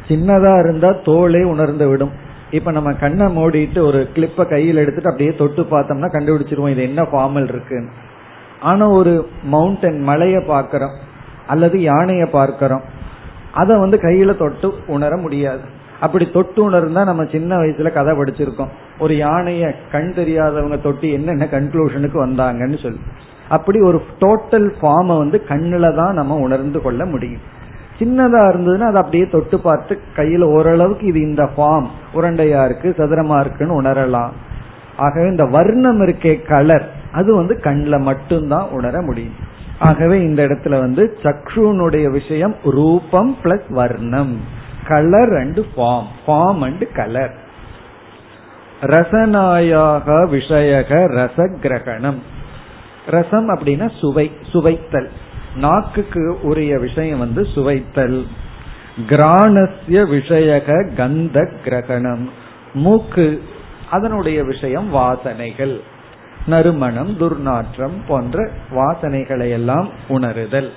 [0.09, 2.25] சின்னதா இருந்தா தோலே உணர்ந்து விடும்.
[2.51, 7.49] இப்ப நம்ம கண்ணை மூடிட்டு ஒரு கிளிப்ப கையில் எடுத்துட்டு அப்படியே தொட்டு பார்த்தோம்னா கண்டுபிடிச்சிருவோம் இது என்ன ஃபார்மல்
[7.49, 7.89] இருக்குன்னு.
[8.61, 10.93] ஆனா ஒரு மவுண்டன் மலையை பார்க்கிறோம்
[11.47, 12.83] அல்லது யானையை பார்க்கிறோம்
[13.53, 15.61] அதை வந்து கையில தொட்டு உணர முடியாது.
[16.01, 18.69] அப்படி தொட்டு உணர்ந்தா நம்ம சின்ன வயசுல கதை படிச்சிருக்கோம்.
[18.99, 22.99] ஒரு யானைய கண் தெரியாதவங்க தொட்டு என்னென்ன கன்க்ளூஷனுக்கு வந்தாங்கன்னு சொல்லி.
[23.49, 27.41] அப்படி ஒரு டோட்டல் ஃபார்மை வந்து கண்ணுல தான் நம்ம உணர்ந்து கொள்ள முடியும்.
[27.99, 33.83] சின்னதா இருந்ததுன்னா அதை அப்படியே தொட்டு பார்த்து கையில ஓரளவுக்கு இது இந்த ஃபார்ம் உரண்டையா இருக்கு சதுரமா இருக்குன்னு
[33.83, 34.33] உணரலாம்.
[34.97, 39.35] ஆகவே இந்த வர்ணம் இருக்கே கலர் அது வந்து கண்ணில் மட்டும்தான் உணர முடியும்.
[39.79, 44.41] ஆகவே இந்த இடத்துல வந்து சக்ஷுனுடைய விஷயம் ரூபம் பிளஸ் வர்ணம்.
[44.89, 47.35] Colour and form form and colour
[48.83, 52.19] ரசனாயாக விஷயக ரச கிரகணம்
[53.07, 55.11] ரசம் அப்படின்னா சுவை சுவைத்தல்.
[55.57, 58.27] நாக்குக்கு உரிய விஷயம் வந்து சுவைத்தல்.
[59.09, 62.31] கிராணசிய விஷயக கந்த கிரகணம்.
[62.75, 63.43] மூக்கு
[63.91, 65.81] அதனுடைய விஷயம் வாசனைகள்.
[66.47, 70.69] நறுமணம் துர்நாற்றம் போன்ற வாசனைகளை எல்லாம் உணருதல்.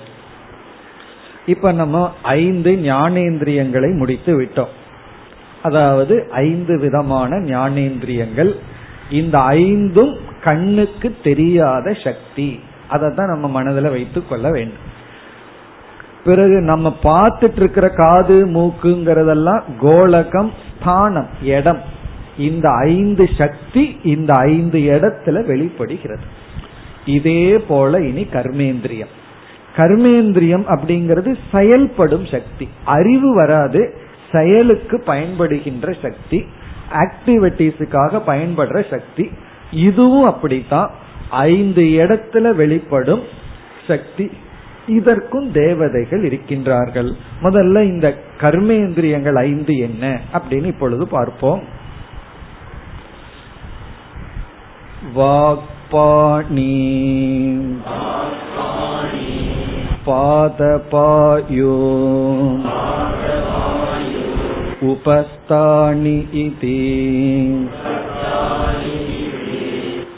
[1.46, 4.78] இப்ப நம்ம ஐந்து ஞானேந்திரியங்களை முடித்து விட்டோம்.
[5.62, 8.54] அதாவது ஐந்து விதமான ஞானேந்திரியங்கள்.
[9.10, 12.60] இந்த ஐந்தும் கண்ணுக்கு தெரியாத சக்தி.
[12.90, 14.98] அதை தான் நம்ம மனதில் வைத்து கொள்ள வேண்டும்.
[16.24, 20.50] பிறகு நம்ம பார்த்துட்டு இருக்கிற காது மூக்குங்கிறதெல்லாம் கோலகம்
[20.80, 21.80] ஸ்தானம் இடம்.
[22.38, 26.22] இந்த ஐந்து சக்தி இந்த ஐந்து இடத்துல வெளிப்படுகிறது.
[27.04, 29.12] இதே போல இனி கர்மேந்திரியம்.
[29.76, 32.68] கர்மேந்திரியம் அப்படிங்கிறது செயல்படும் சக்தி.
[32.84, 33.94] அறிவு வராது
[34.32, 36.44] செயலுக்கு பயன்படுகின்ற சக்தி.
[36.92, 39.30] ஆக்டிவிட்டிஸுக்காக பயன்படுற சக்தி.
[39.70, 40.90] இதுவும் அப்படித்தான்.
[41.47, 43.23] ஐந்து இடத்துல வெளிப்படும்
[43.87, 44.25] சக்தி
[44.87, 47.09] இதற்கும் தேவதைகள் இருக்கின்றார்கள்
[47.41, 48.07] முதல்ல இந்த
[48.39, 51.63] கர்மேந்திரியங்கள் ஐந்து என்ன அப்படின்னு இப்பொழுது பார்ப்போம்
[55.15, 56.71] वाक्पाणि
[60.05, 61.75] पादपायो
[64.85, 66.79] उपस्थानि इति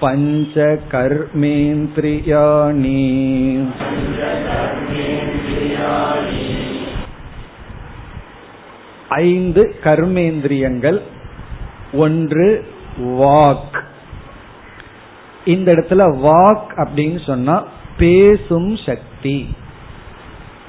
[0.02, 3.64] பஞ்ச கர்மேந்திரியாணி
[9.08, 11.00] ஐந்து கர்மேந்திரியங்கள்
[11.92, 13.82] ஒன்று வாக்.
[15.44, 17.66] இந்த இடத்துல வாக் அப்படின்னு சொன்னா
[17.98, 19.48] பேசும் சக்தி.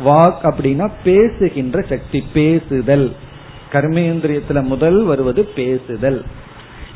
[0.05, 3.15] வாக் அப்படின்னா பேசுகின்ற சக்தி பேசுதல்.
[3.71, 6.25] கர்மேந்திரியத்துல முதல் வருவது பேசுதல்.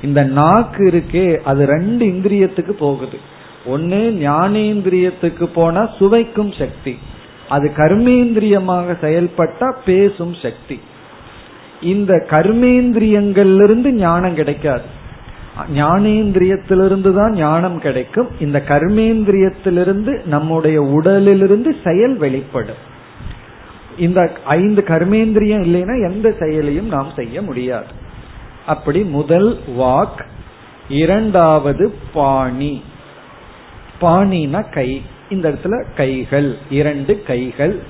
[0.02, 3.18] இந்த நாக்கு இருக்கே அது ரெண்டு இந்திரியத்துக்கு போகுது.
[3.66, 6.98] ஒன்னு ஞானேந்திரியத்துக்கு போனா சுவைக்கும் சக்தி.
[7.50, 10.80] அது கர்மேந்திரியமாக செயல்பட்டா பேசும் சக்தி.
[11.82, 14.84] இந்த கர்மேந்திரியங்கள்லிருந்து ஞானம் கிடைக்காது.
[15.76, 18.28] ஞானேந்திரியத்திலிருந்து தான் ஞானம் கிடைக்கும்.
[18.40, 22.96] இந்த கர்மேந்திரியத்திலிருந்து நம்முடைய உடலிலிருந்து செயல் வெளிப்படும்.
[23.98, 28.06] இந்த ஐந்து கர்மேந்திரியம் இல்லைன்னா எந்த செயலையும் நாம் செய்ய முடியாது.
[28.68, 30.26] அப்படி முதல் வாக்
[30.90, 32.84] இரண்டாவது பாணி.
[34.02, 35.02] பாணினா கை.
[35.30, 37.84] இந்த இடத்துல கைகள் இரண்டு கைகள்.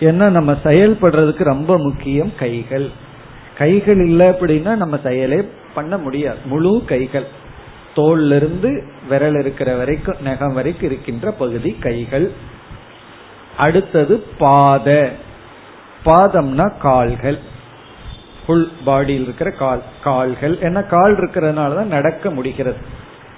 [0.00, 2.90] ஏன்னா நம்ம செயல்படுறதுக்கு ரொம்ப முக்கியம் கைகள்.
[3.58, 6.38] கைகள் இல்லை அப்படின்னா நம்ம செயலே பண்ண முடியாது.
[6.44, 7.26] முழு கைகள்.
[7.96, 12.32] தோல்ல இருந்து விரல் இருக்கிற வரைக்கும் நகம் வரைக்கும் இருக்கின்ற பகுதி கைகள்.
[13.56, 15.12] அடுத்தது பாத.
[16.04, 17.38] பாதம்னா கால்கள்.
[18.50, 20.58] ஃபுல் பாடியில் இருக்கிற கால் கால்கள்.
[20.58, 22.76] ஏன்னா கால் இருக்கிறதுனால தான் நடக்க முடிகிறது.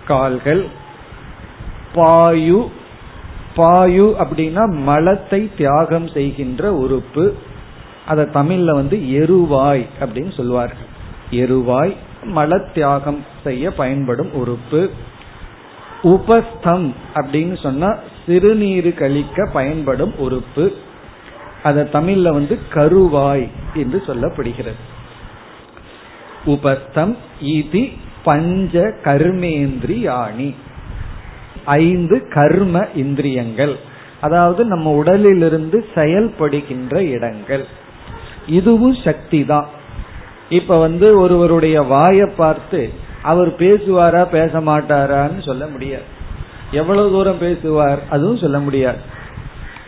[0.06, 0.66] கால்கள்
[1.94, 2.68] பாயு
[3.56, 7.34] பாயு அப்படின்னா மலத்தை தியாகம் செய்கின்ற உறுப்பு.
[8.06, 10.88] அதை தமிழ்ல வந்து எருவாய் அப்படின்னு சொல்லுவார்கள்.
[11.30, 14.90] எருவாய் மல தியாகம் செய்ய பயன்படும் உறுப்பு.
[16.02, 17.94] உபஸ்தம் அப்படின்னு சொன்னா
[18.26, 20.76] சிறுநீர் கழிக்க பயன்படும் உறுப்பு.
[21.62, 24.91] அதை தமிழ்ல வந்து கருவாய் என்று சொல்லப்படுகிறது.
[26.44, 27.88] உபஸ்தம் இது
[28.24, 30.54] பஞ்ச கர்மேந்திரியாணி.
[31.64, 33.76] ஐந்து கர்ம இந்திரியங்கள்.
[34.20, 37.64] அதாவது நம்ம உடலிலிருந்து செயல்படுகின்ற இடங்கள்.
[38.46, 39.68] இதுவும் சக்தி தான்
[40.48, 42.90] இப்ப வந்து ஒருவருடைய வாயை பார்த்து
[43.22, 46.02] அவர் பேசுவாரா பேச மாட்டாரான்னு சொல்ல முடியாது.
[46.70, 48.98] எவ்வளவு தூரம் பேசுவார் அதுவும் சொல்ல முடியாது.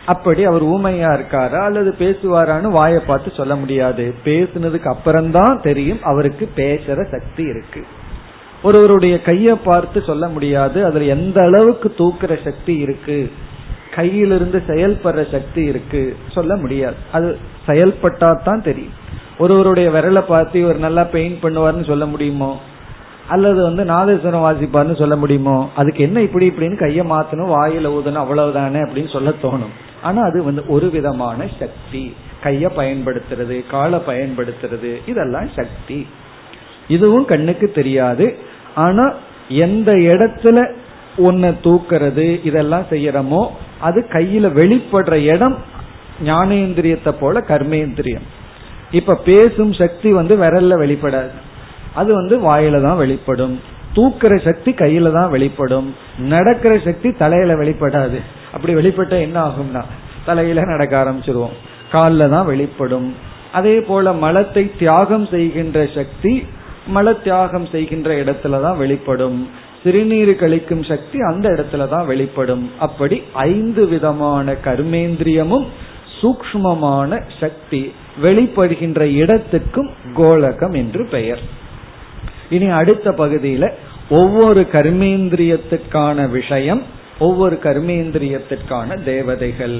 [0.05, 4.13] அப்படி அவர் ஊமையா இருக்காரா அல்லது பேசுவாரான்னு வாயை பார்த்து சொல்ல முடியாது.
[4.25, 7.85] பேசுனதுக்கு அப்புறம்தான் தெரியும் அவருக்கு பேசுற சக்தி இருக்கு.
[8.63, 10.85] ஒருவருடைய கையை பார்த்து சொல்ல முடியாது.
[10.85, 13.31] அதுல எந்த அளவுக்கு தூக்குற சக்தி இருக்கு?
[13.95, 16.15] கையிலிருந்து செயல்படுற சக்தி இருக்கு?
[16.31, 16.95] சொல்ல முடியாது.
[17.11, 17.37] அது
[17.67, 19.03] செயல்பட்டா தான் தெரியும்.
[19.37, 22.61] ஒருவருடைய விரலை பார்த்து இவர் நல்லா பெயிண்ட் பண்ணுவார்னு சொல்ல முடியுமோ?
[23.27, 25.69] அல்லது வந்து நாதேஸ்வரம் வாசிப்பார்னு சொல்ல முடியுமோ?
[25.75, 29.73] அதுக்கு என்ன இப்படி இப்படின்னு கையை மாத்தணும் வாயில ஊதணும் அவ்வளவுதானே அப்படின்னு சொல்ல தோணும்.
[30.01, 32.15] ஆனா அது வந்து ஒரு விதமான சக்தி.
[32.43, 36.07] கைய பயன்படுத்துறது காலை பயன்படுத்துறது இதெல்லாம் சக்தி.
[36.87, 38.37] இதுவும் கண்ணுக்கு தெரியாது.
[38.75, 39.13] ஆனா
[39.49, 40.73] எந்த இடத்துல
[41.17, 43.47] ஒன்ன தூக்கிறது இதெல்லாம் செய்யறமோ
[43.79, 45.57] அது கையில வெளிப்படுற இடம்
[46.25, 48.27] ஞானேந்திரியத்தை போல கர்மேந்திரியம்.
[48.91, 51.31] இப்ப பேசும் சக்தி வந்து விரல்ல வெளிப்படாது.
[51.95, 53.55] அது வந்து வாயில தான் வெளிப்படும்.
[53.95, 55.95] தூக்குற சக்தி கையில தான் வெளிப்படும்.
[56.17, 58.19] நடக்கிற சக்தி தலையில வெளிப்படாது.
[58.53, 59.83] அப்படி வெளிப்பட்ட என்ன ஆகும்னா
[60.25, 61.55] தலையில நடக்க ஆரம்பிச்சிருவோம்.
[61.91, 63.07] காலில் தான் வெளிப்படும்.
[63.51, 66.33] அதே போல மலத்தை தியாகம் செய்கின்ற சக்தி
[66.95, 69.49] மல தியாகம் செய்கின்ற இடத்துல தான் வெளிப்படும்.
[69.83, 72.71] சிறுநீர் கழிக்கும் சக்தி அந்த இடத்துல தான் வெளிப்படும்.
[72.79, 75.65] அப்படி ஐந்து விதமான கர்மேந்திரியமும்
[76.19, 77.81] சூக்மமான சக்தி
[78.23, 81.43] வெளிப்படுகின்ற இடத்துக்கும் கோலகம் என்று பெயர்.
[82.50, 83.66] இனி அடுத்த பகுதியில
[84.10, 86.82] ஒவ்வொரு கர்மேந்திரியத்துக்கான விஷயம்
[87.18, 89.78] ஒவ்வொரு கர்மேந்திரியத்திற்கான தேவதைகள்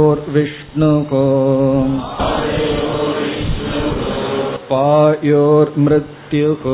[4.72, 6.64] पायोर्मृत्युः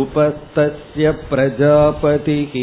[0.00, 2.54] उपस्तस्य प्रजापतिः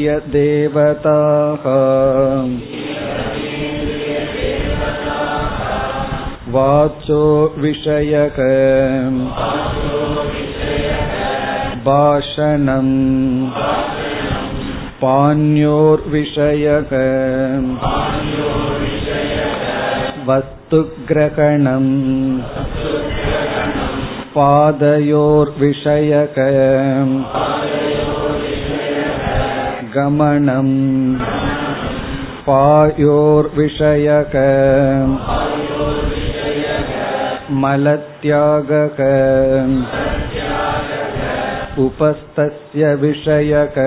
[6.56, 7.24] वाचो
[7.64, 8.40] विषयक
[11.88, 12.94] भाषणम्
[15.02, 16.92] पाण्योर्विषयक
[20.28, 21.92] वस्तुग्रहणम्
[24.36, 26.38] पादयोर्विषयक
[29.96, 30.76] गमनम्
[32.48, 34.36] पायोर्विषयक
[37.64, 39.00] मलत्यागक
[41.78, 43.78] उपस्तस्य विषयक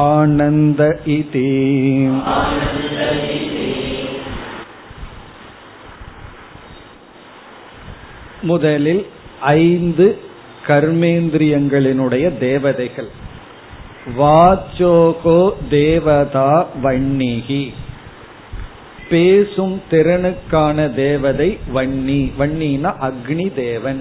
[0.00, 1.48] आनन्द इति
[8.42, 9.02] முதலில்
[9.56, 10.06] ஐந்து
[10.66, 13.10] கர்மேந்திரியங்களினுடைய தேவதைகள்
[14.18, 15.40] வாச்சோகோ
[15.70, 16.52] தேவதா
[16.82, 17.64] வன்னிகி
[19.08, 24.00] பேசும் திறனுக்கான தேவதை வன்னி வன்னினா அக்னி தேவன்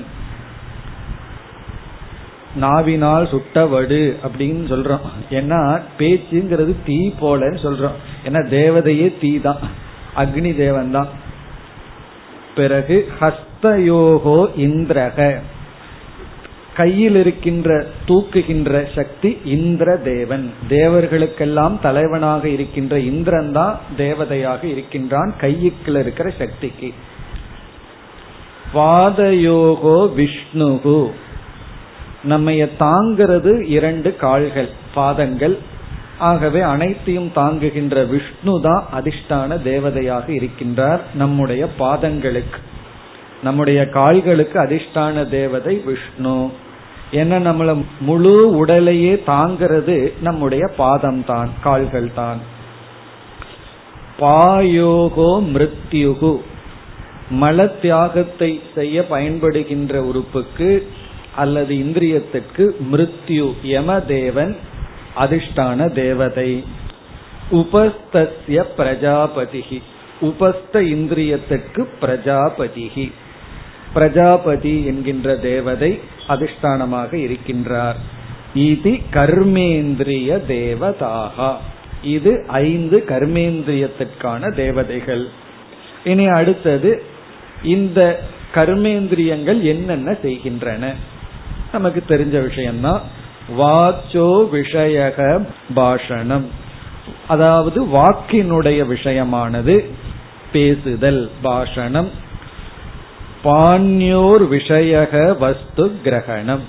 [2.54, 5.04] நாவினால் சுட்டவடு அப்படின்னு சொல்றோம்.
[5.30, 7.98] ஏன்னா பேச்சுங்கிறது தீ போலன்னு சொல்றோம்.
[8.26, 9.58] ஏன்னா தேவதையே தீ தான்
[10.16, 11.08] அக்னி தேவன் தான்
[12.54, 15.38] பிறகு ஹஸ்தயோகோ இந்திரக.
[16.74, 26.30] கையில் இருக்கின்ற தூக்குகின்ற சக்தி இந்திர தேவன் தேவர்களுக்கெல்லாம் தலைவனாக இருக்கின்ற இந்திரன் தான் தேவதையாக இருக்கின்றான் கையுக்குள்ள இருக்கிற
[26.38, 26.92] சக்திக்கு.
[28.74, 31.10] பாதயோகோ விஷ்ணுகு.
[32.28, 35.56] நம்மைய தாங்கிறது இரண்டு கால்கள் பாதங்கள்.
[36.18, 41.02] ஆகவே அனைத்தையும் தாங்குகின்ற விஷ்ணு தான் அதிர்ஷ்டான தேவதையாக இருக்கின்றார்.
[41.14, 42.60] நம்முடைய பாதங்களுக்கு
[43.42, 46.36] நம்முடைய கால்களுக்கு அதிர்ஷ்டான தேவதை விஷ்ணு.
[47.10, 47.70] என்ன நம்மள
[48.00, 52.40] முழு உடலையே தாங்கிறது நம்முடைய பாதம் தான் கால்கள் தான்
[54.20, 56.34] பாயோகோ மிருத்யுகு.
[57.42, 60.70] மல தியாகத்தை செய்ய பயன்படுகின்ற உறுப்புக்கு
[61.36, 64.56] அல்லது இந்திரியத்திற்கு மிருத்யு யமதேவன்
[65.16, 66.64] அதிர்ஷ்டான தேவதை.
[67.52, 69.82] உபஸ்தஸ்ய பிரஜாபதிகி
[70.20, 73.12] உபஸ்த இந்திரியத்திற்கு பிரஜாபதிகி
[73.94, 77.94] பிரஜாபதி என்கின்ற தேவதை அதிஷ்டானமாக இருக்கின்றார்.
[78.54, 81.56] இது கர்மேந்திரிய தேவதாகா.
[82.02, 85.28] இது ஐந்து கர்மேந்திரியத்திற்கான தேவதைகள்.
[86.04, 87.02] இனி அடுத்தது
[87.62, 88.22] இந்த
[88.54, 90.94] கர்மேந்திரியங்கள் என்னென்ன செய்கின்றன?
[91.74, 93.00] நமக்கு தெரிஞ்ச விஷயம்தான்
[93.58, 95.46] வாச்சோ விஷயக
[95.76, 96.46] பாஷணம்.
[97.28, 99.74] அதாவது வாக்கினுடைய விஷயமானது
[100.52, 102.10] பேசுதல் பாஷணம்.
[103.44, 106.64] பாண்யோர் விஷயக வஸ்து கிரகணம்.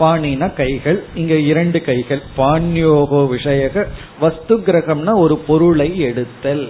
[0.00, 2.22] பாணினா கைகள் இங்க இரண்டு கைகள்.
[2.36, 3.86] பாண்யோகோ விஷயக
[4.20, 6.66] வஸ்து கிரகம்னா ஒரு பொருளை எடுத்தல்.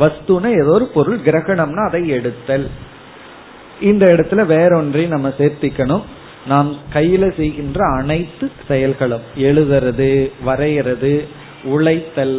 [0.00, 2.66] வஸ்துனா ஏதோ ஒரு பொருள் கிரகணம்னா அதை எடுத்தல்.
[3.80, 6.04] இந்த இடத்துல வேறொன்றையும் நம்ம சேர்த்திக்கணும்.
[6.48, 9.24] நாம் கையில செய்கின்ற அனைத்து செயல்களும்.
[9.48, 10.10] எழுதுறது
[10.46, 11.12] வரைகிறது
[11.64, 12.36] உழைத்தல்.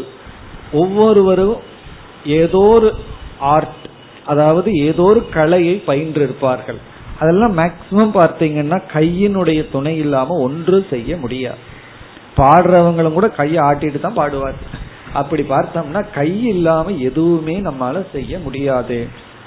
[0.74, 1.57] ஒவ்வொருவரும்
[2.39, 2.89] ஏதோ ஒரு
[3.53, 3.86] ஆர்ட்
[4.26, 6.80] அதாவது ஏதோ ஒரு கலையை பயின்று இருப்பார்கள்
[7.20, 11.62] அதெல்லாம் மேக்சிமம் பார்த்தீங்கன்னா கையினுடைய துணை இல்லாம ஒன்றும் செய்ய முடியாது.
[12.38, 14.60] பாடுறவங்களும் கூட கையை ஆட்டிட்டு தான் பாடுவார்
[15.14, 18.97] அப்படி பார்த்தோம்னா கை இல்லாம எதுவுமே நம்மளால செய்ய முடியாது.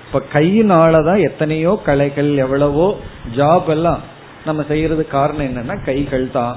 [0.07, 2.89] இப்ப கையினாலதான் எத்தனையோ கலைகள் எவ்வளவோ
[3.37, 4.01] ஜாப் எல்லாம்
[4.45, 6.57] நம்ம செய்யறது காரணம் என்னன்னா கைகள் தான்.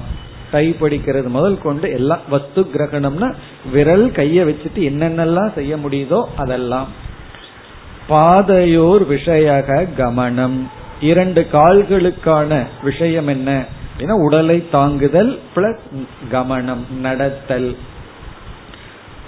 [0.50, 3.34] கை படிக்கிறது முதல் கொண்டு எல்லாம் வஸ்து கிரகணம்னா
[3.72, 6.88] விரல் கைய வச்சுட்டு என்னென்னலாம் செய்ய முடியுதோ அதெல்லாம்.
[8.08, 10.58] பாதையோர் விஷயக கமனம்.
[11.00, 13.64] இரண்டு கால்களுக்கான விஷயம் என்ன?
[13.98, 15.84] ஏன்னா உடலை தாங்குதல் பிளஸ்
[16.30, 17.76] கமனம் நடத்தல்.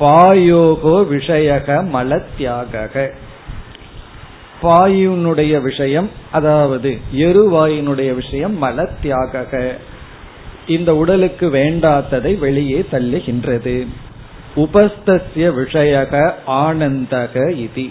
[0.01, 3.13] பாயோகோ விஷயக மலத்தியாக
[4.63, 9.75] பாயுனுடைய விஷயம் அதாவது எருவாயினுடைய விஷயம் மலத்தியாக
[10.67, 13.87] இந்த உடலுக்கு வேண்டாததை வெளியே தள்ளுகின்றது.
[14.55, 17.89] உபஸ்திய விஷயக ஆனந்தக இது.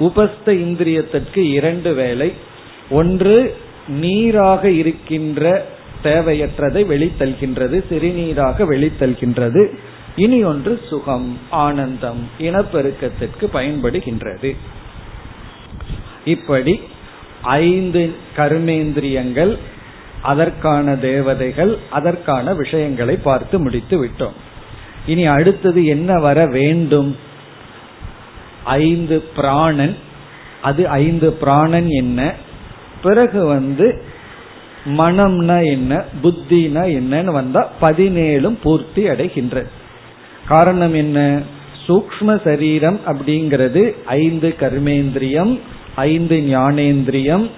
[0.00, 2.32] உபஸ்த இந்திரியத்திற்கு இரண்டு வேலை
[2.90, 3.56] ஒன்று
[3.88, 5.64] நீராக இருக்கின்ற
[6.02, 9.68] தேவையற்றதை வெளித்தல்கின்றது சிறுநீராக வெளித்தல்கின்றது
[10.16, 14.56] இனி ஒன்று சுகம் ஆனந்தம் இனப்பெருக்கத்திற்கு பயன்படுகின்றது.
[16.26, 16.80] இப்படி
[17.42, 19.58] ஐந்து கர்மேந்திரியங்கள்
[20.22, 24.36] அதற்கான தேவதைகள் அதற்கான விஷயங்களை பார்த்து முடித்து விட்டோம்.
[25.06, 27.16] இனி அடுத்தது என்ன வர வேண்டும்?
[28.64, 29.96] ஐந்து பிராணன்.
[30.62, 32.34] அது ஐந்து பிராணன் என்ன?
[33.02, 34.02] பிறகு வந்து
[34.86, 36.04] மனம்னா என்ன?
[36.22, 39.66] புத்தினா என்னன்னு வந்தா பதினேழும் பூர்த்தி அடைகின்ற.
[40.48, 41.40] காரணம் என்ன?
[41.86, 45.60] சூக்ம சரீரம் அப்படிங்கிறது ஐந்து கர்மேந்திரியம்
[45.96, 47.50] ஐந்து ஞானேந்திரியம்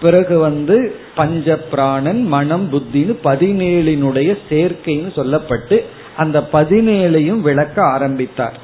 [0.00, 5.80] பிறகு வந்து பஞ்ச பிராணன் மனம் புத்தின்னு பதினேழினுடைய சேர்க்கைன்னு சொல்லப்பட்டு
[6.16, 8.58] அந்த பதினேழையும் விளக்க ஆரம்பித்தார்.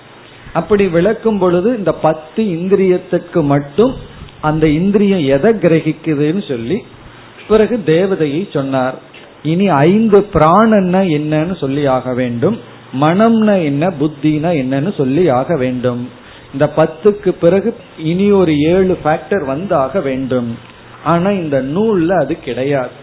[0.52, 3.94] அப்படி விளக்கும் பொழுது இந்த பத்து இந்திரியத்துக்கு மட்டும்
[4.40, 6.82] அந்த இந்திரியம் எதை கிரகிக்குதுன்னு சொல்லி
[7.48, 8.94] பிறகு தேவதையை சொன்னார்.
[9.42, 12.60] இனி ஐந்து பிராணன்னா என்னன்னு சொல்லி ஆக வேண்டும்.
[13.00, 16.08] மனம்னா என்ன புத்தினா என்னன்னு சொல்லி ஆக வேண்டும்.
[16.56, 17.70] இந்த பத்துக்கு பிறகு
[18.10, 20.58] இனி ஒரு ஏழு ஃபேக்டர் வந்தாக வேண்டும்.
[21.04, 22.94] ஆனா இந்த நூல்ல அது கிடையாது.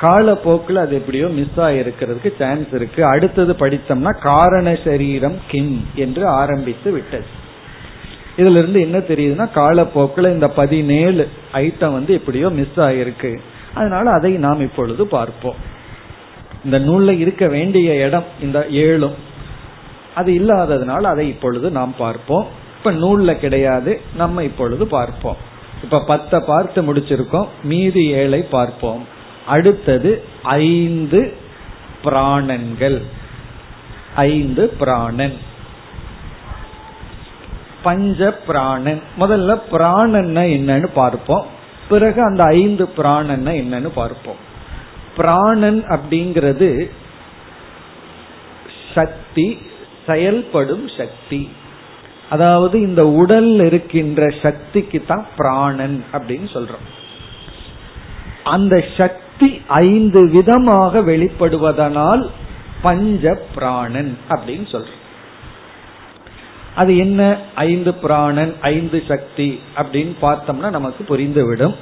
[0.00, 3.00] காலப்போக்கில் அது எப்படியோ மிஸ் ஆயிருக்கிறதுக்கு சான்ஸ் இருக்கு.
[3.04, 7.28] அடுத்தது படித்தோம்னா காரண சரீரம் கிம் என்று ஆரம்பித்து விட்டது.
[8.36, 13.32] இதுல இருந்து என்ன தெரியுதுன்னா காலப்போக்கில் இந்த பதினேழு ஐட்டம் வந்து எப்படியோ மிஸ் ஆயிருக்கு.
[13.74, 15.60] அதனால அதை நாம் இப்பொழுது பார்ப்போம்.
[16.64, 19.16] இந்த நூல்ல இருக்க வேண்டிய இடம் இந்த ஏழும்
[20.14, 22.62] அது இல்லாததுனால அதை இப்பொழுது நாம் பார்ப்போம்.
[22.84, 24.00] இப்ப நூல்ல கிடையாது.
[24.16, 25.36] நம்ம இப்பொழுது பார்ப்போம்.
[25.82, 27.48] இப்ப பத்தை பார்த்து முடிச்சிருக்கோம்.
[27.62, 29.06] மீதி ஏழை பார்ப்போம்.
[29.46, 31.36] அடுத்தது ஐந்து
[32.04, 33.02] பிராணன்கள்.
[34.14, 35.38] ஐந்து பிராணன்.
[37.82, 39.02] பஞ்ச பிராணன்.
[39.20, 41.46] முதல்ல பிராணன்னா என்னன்னு பார்ப்போம்.
[41.88, 44.36] பிறகு அந்த ஐந்து பிராணன் என்னன்னு பார்ப்போம்.
[45.16, 46.90] பிராணன் அப்படிங்கிறது
[48.94, 49.58] சக்தி
[50.06, 51.50] செயல்படும் சக்தி.
[52.30, 56.86] அதாவது இந்த உடல் இருக்கின்ற சக்திக்கு தான் பிராணன் அப்படின்னு சொல்றோம்.
[58.44, 62.28] அந்த சக்தி ஐந்து விதமாக வெளிப்படுவதனால்
[62.82, 65.02] பஞ்ச பிராணன் அப்படின்னு சொல்றோம்.
[66.74, 67.36] அது என்ன?
[67.54, 71.74] ஐந்து பிராணன் ஐந்து சக்தி அப்படின்னு பார்த்தோம்னா நமக்கு புரிந்துவிடும்.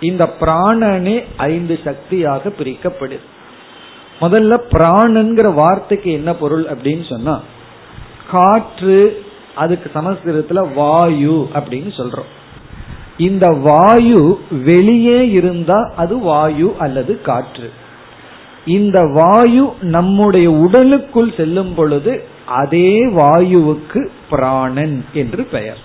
[0.00, 3.20] இந்த பிராணனே ஐந்து சக்தியாக பிரிக்கப்படுது.
[4.20, 7.40] முதல்ல பிராணன்கிற வார்த்தைக்கு என்ன பொருள் அப்படின்னு சொன்னா
[8.30, 12.30] காற்று அதுக்கு சமஸ்கிருதத்துல வாயு அப்படின்னு சொல்றோம்.
[13.18, 17.70] இந்த வாயு வெளியே இருந்தா அது வாயு அல்லது காற்று.
[18.64, 25.78] இந்த வாயு நம்முடைய உடலுக்குள் செல்லும் பொழுது அதே வாயுவுக்கு பிராணன் என்று பெயர்.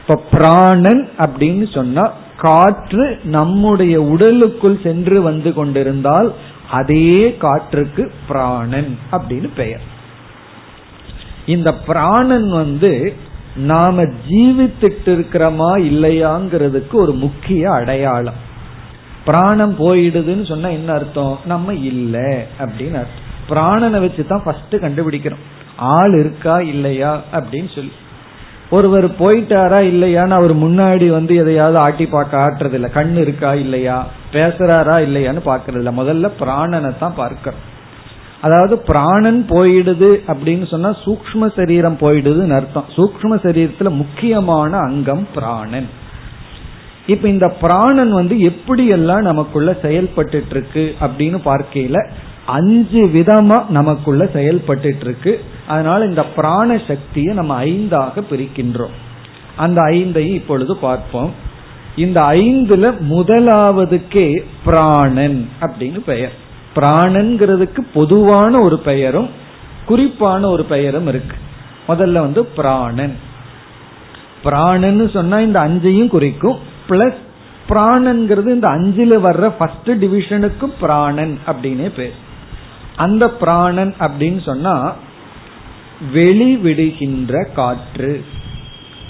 [0.00, 6.34] இப்ப பிராணன் அப்படின்னு சொன்னா காற்று நம்முடைய உடலுக்குள் சென்று வந்து கொண்டிருந்தால்
[6.70, 9.96] அதே காற்றுக்கு பிராணன் அப்படின்னு பெயர்.
[11.48, 13.14] இந்த பிராணன் வந்து
[13.56, 18.46] நாம ஜீவித்துட்டு இருக்கிறோமா இல்லையாங்கிறதுக்கு ஒரு முக்கிய அடையாளம்.
[19.24, 21.38] பிராணம் போயிடுதுன்னு சொன்னா என்ன அர்த்தம்?
[21.44, 22.18] நம்ம இல்ல
[22.58, 23.26] அப்படின்னு அர்த்தம்.
[23.48, 25.44] பிராணனை வச்சுதான் ஃபர்ஸ்ட் கண்டுபிடிக்கிறோம்.
[25.76, 27.92] ஆள் இருக்கா இல்லையா அப்படின்னு சொல்லி.
[28.70, 34.06] ஒருவர் போயிட்டாரா இல்லையான்னு அவர் முன்னாடி வந்து எதையாவது ஆட்டி பார்க்க ஆட்டுறது இல்லை கண்ணு இருக்கா இல்லையா?
[34.32, 37.76] பேசுறாரா இல்லையான்னு பாக்குறது இல்லை முதல்ல பிராணனை தான் பார்க்கிறோம்.
[38.40, 42.84] அதாவது பிராணன் போயிடுது அப்படின்னு சொன்னா சூக்ம சரீரம் போயிடுதுன்னு அர்த்தம்.
[42.96, 45.88] சூக்ம சரீரத்துல முக்கியமான அங்கம் பிராணன்.
[47.06, 52.08] இப்ப இந்த பிராணன் வந்து எப்படி எல்லாம் நமக்குள்ள செயல்பட்டு இருக்கு அப்படின்னு பார்க்கையில
[52.46, 58.96] அஞ்சு விதமா நமக்குள்ள செயல்பட்டு இருக்கு அதனால இந்த பிராண சக்தியை நம்ம ஐந்தாக பிரிக்கின்றோம்.
[59.56, 61.32] அந்த ஐந்தையும் இப்பொழுது பார்ப்போம்.
[61.96, 66.46] இந்த ஐந்துல முதலாவதுக்கே பிராணன் அப்படின்னு பெயர்.
[66.78, 69.30] பிராணன்கிறதுக்கு பொதுவான ஒரு பெயரும்
[69.86, 71.36] குறிப்பான ஒரு பெயரும் இருக்கு.
[71.88, 73.16] முதல்ல வந்து பிராணன்.
[74.44, 76.58] பிராணன்னு சொன்னா இந்த அஞ்சையும் குறிக்கும்.
[76.88, 77.14] பிளஸ்
[77.68, 82.14] பிராணன்கிறது இந்த அஞ்சுல வர்ற ஃபர்ஸ்ட் டிவிஷனுக்கும் பிராணன் அப்படின்னே பேர்.
[82.96, 84.94] அந்த பிராணன் அப்படின்னு சொன்னா
[86.12, 88.24] வெளி விடுகின்ற காற்று.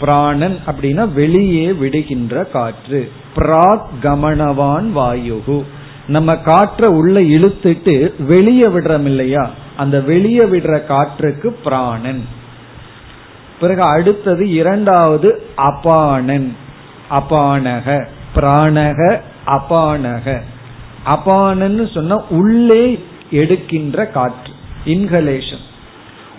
[0.00, 3.12] பிராணன் அப்படின்னா வெளியே விடுகின்ற காற்று.
[3.36, 5.64] பிராக் கமனவான் வாயுகு.
[6.08, 12.26] நம்ம காற்றை உள்ள இழுத்துட்டு வெளியே விடுறோம் இல்லையா அந்த வெளியே விடுற காற்றுக்கு பிராணன்.
[13.60, 16.48] பிறகு அடுத்தது இரண்டாவது அபானன்.
[17.10, 18.06] அபானக.
[18.34, 20.40] பிராணக அபானக.
[21.06, 24.52] அபானன்னு சொன்னா உள்ளே எடுக்கின்ற காற்று.
[24.84, 25.66] இன்ஹலேஷன்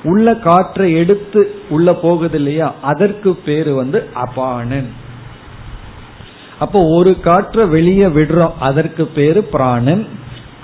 [0.03, 2.73] உள்ள காற்றை எடுத்து உள்ள போகுது இல்லையா?
[2.81, 4.87] அதற்கு பேரு வந்து அபானன்.
[6.59, 8.51] அப்போ ஒரு காற்றை வெளியே விடுறோம்.
[8.59, 10.07] அதற்கு பேரு பிராணன்.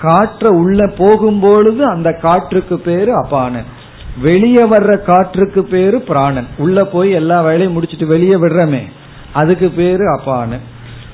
[0.00, 3.64] காற்று உள்ள போகும்பொழுது அந்த காற்றுக்கு பேரு அபானன்.
[4.22, 6.46] வெளியே வர்ற காற்றுக்கு பேரு பிராணன்.
[6.58, 8.82] உள்ள போய் எல்லா வேலையும் முடிச்சிட்டு வெளியே விடுறமே
[9.32, 10.64] அதுக்கு பேரு அபானன்.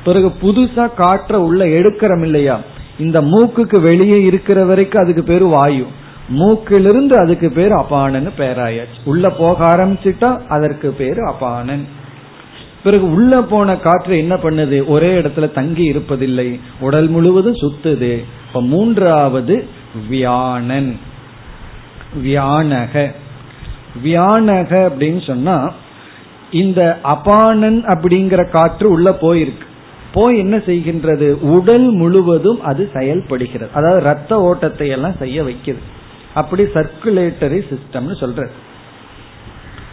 [0.05, 2.61] பிறகு புதுசா காற்றை உள்ள எடுக்கிறோம் இல்லையா?
[2.99, 5.87] இந்த மூக்குக்கு வெளியே இருக்கிற வரைக்கும் அதுக்கு பேரு வாயு.
[6.37, 8.99] மூக்கிலிருந்து அதுக்கு பேரு அபானன்னு பேராயாச்சு.
[9.05, 11.83] உள்ள போக ஆரம்பிச்சுட்டா அதற்கு பேரு அபானன்.
[12.85, 14.87] பிறகு உள்ள போன காற்று என்ன பண்ணுது?
[14.87, 16.61] ஒரே இடத்துல தங்கி இருப்பதில்லை.
[16.80, 18.24] உடல் முழுவதும் சுத்துது.
[18.47, 19.66] இப்ப மூன்றாவது
[20.09, 20.99] வியானன்.
[22.24, 23.12] வியானக.
[24.05, 25.72] வியானக அப்படின்னு சொன்னா
[26.51, 29.66] இந்த அபானன் அப்படிங்கிற காற்று உள்ள போயிருக்கு.
[30.12, 31.30] போய் என்ன செய்கின்றது?
[31.30, 33.70] உடல் முழுவதும் அது செயல்படுகிறது.
[33.74, 36.01] அதாவது ரத்த ஓட்டத்தை எல்லாம் செய்ய வைக்கிறது
[36.35, 38.51] அப்படி சர்க்குலேட்டரி சிஸ்டம்னு சொல்றது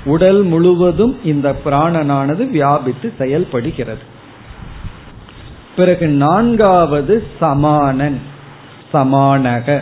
[0.06, 4.18] உடல் முழுவதும் இந்த பிராணனானது வியாபித்து செயல்படுகிறது.
[5.76, 8.22] பிறகு நான்காவது சமானன்
[8.94, 9.82] சமானக.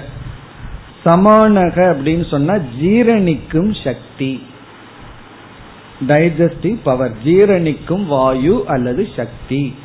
[1.05, 4.43] சமானக அப்படின்னு சொன்னா ஜீரணிக்கும் சக்தி.
[6.07, 9.75] டைஜஸ்டிவ் பவர் ஜீரணிக்கும் வாயு அல்லது சக்தி.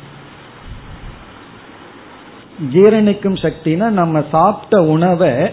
[2.73, 5.49] ஜீரணிக்கும் சக்தினா நம்ம சாப்பிட்ட உணவை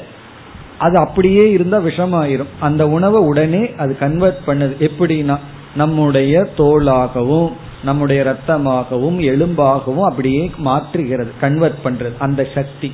[0.81, 2.53] அது அப்படியே இருந்தா விஷமாயிரும்.
[2.61, 5.37] அந்த உணவை உடனே அது கன்வெர்ட் பண்ணுது எப்படின்னா
[5.75, 7.51] நம்முடைய தோலாகவும்
[7.85, 12.93] நம்முடைய ரத்தமாகவும் எலும்பாகவும் அப்படியே மாற்றுகிறது கன்வெர்ட் பண்றது அந்த சக்தி.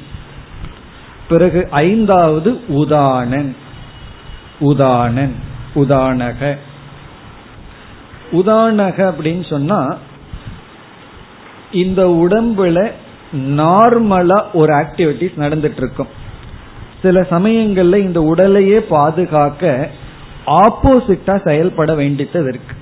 [1.28, 3.50] பிறகு ஐந்தாவது உதானன்
[4.60, 5.34] உதானன்
[5.74, 6.56] உதானக.
[8.32, 9.80] உதானக அப்படின்னு சொன்னா
[11.72, 12.90] இந்த உடம்புல
[13.56, 16.12] நார்மலா ஒரு ஆக்டிவிட்டிஸ் நடந்துட்டு இருக்கும்.
[17.06, 19.90] சில சமயங்கள்ல இந்த உடலையே பாதுகாக்க
[20.46, 22.74] ஆப்போசிட்டா செயல்பட வேண்டியது இருக்கு.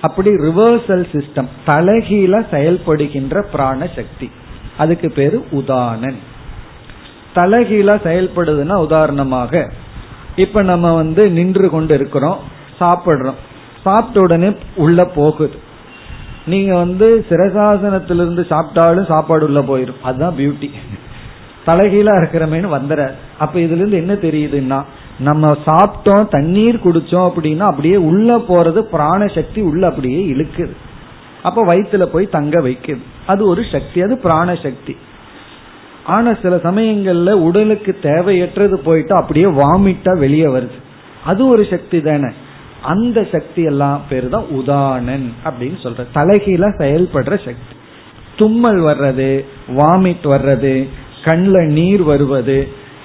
[0.00, 4.30] அப்படி ரிவர்சல் சிஸ்டம் தலைகீழ செயல்படுகின்ற பிராண சக்தி.
[4.78, 6.18] அதுக்கு பேரு உதாரணன்.
[7.34, 9.72] தலைகீழா செயல்படுதுன்னா உதாரணமாக
[10.36, 12.38] இப்ப நம்ம வந்து நின்று கொண்டு இருக்கிறோம்
[12.80, 13.40] சாப்பிடுறோம்.
[13.84, 15.58] சாப்பிட்ட உடனே உள்ள போகுது.
[16.46, 20.70] நீங்க வந்து சிரசாசனத்திலிருந்து சாப்பிட்டாலும் சாப்பாடு உள்ள போயிடும் அதுதான் பியூட்டி
[21.66, 23.10] தலைகீழா இருக்கிறமேனு வந்துற.
[23.38, 24.84] அப்ப இதுல இருந்து என்ன தெரியுதுன்னா
[25.18, 30.70] நம்ம சாப்பிட்டோம் தண்ணீர் குடிச்சோம் அப்படின்னா அப்படியே உள்ள போறது பிராண சக்தி உள்ள அப்படியே இழுக்குது.
[31.42, 33.02] அப்ப வயிற்றுல போய் தங்க வைக்குது.
[33.26, 34.96] அது ஒரு சக்தி அது பிராண சக்தி.
[36.04, 40.78] ஆனா சில சமயங்கள்ல உடலுக்கு தேவையற்றது போயிட்டு அப்படியே வாமிட்டா வெளியே வருது.
[41.24, 42.32] அது ஒரு சக்தி தானே.
[42.82, 46.06] அந்த சக்தி எல்லாம் பேரு தான் உதானன் அப்படின்னு சொல்ற.
[46.14, 47.76] தலைகீழ செயல்படுற சக்தி.
[48.36, 50.88] தும்மல் வர்றது வாமிட் வர்றது
[51.26, 52.58] கண்ணில் நீர் வருவது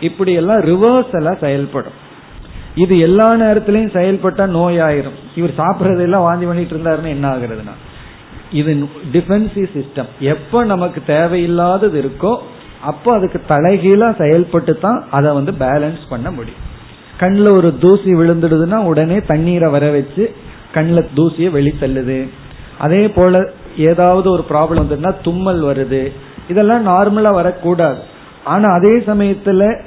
[0.08, 1.98] இப்படி எல்லாம் ரிவர்சலா செயல்படும்.
[2.84, 5.18] இது எல்லா நேரத்திலையும் செயல்பட்டா நோயாயிரும்.
[5.40, 7.76] இவர் சாப்பிட்றதெல்லாம் வாந்தி பண்ணிட்டு இருந்தாருன்னு என்ன ஆகுறதுனா
[8.60, 8.72] இது
[9.14, 12.34] டிஃபென்சிவ் சிஸ்டம் எப்ப நமக்கு தேவையில்லாதது இருக்கோ
[12.92, 16.64] அப்போ அதுக்கு தலைகீழா செயல்பட்டு தான் அதை வந்து பேலன்ஸ் பண்ண முடியும்.
[17.22, 20.24] கண்ணில் ஒரு தூசி விழுந்துடுதுன்னா உடனே தண்ணீரை வர வச்சு
[20.76, 22.20] கண்ணில் தூசியை வெளி தள்ளுது.
[22.86, 23.34] அதே போல
[23.90, 26.04] ஏதாவது ஒரு ப்ராப்ளம் வந்துன்னா தும்மல் வருது.
[26.48, 28.02] இதெல்லாம் நார்மலா வரக்கூடாது.
[28.44, 29.82] ஆனா அதே சமயத்துல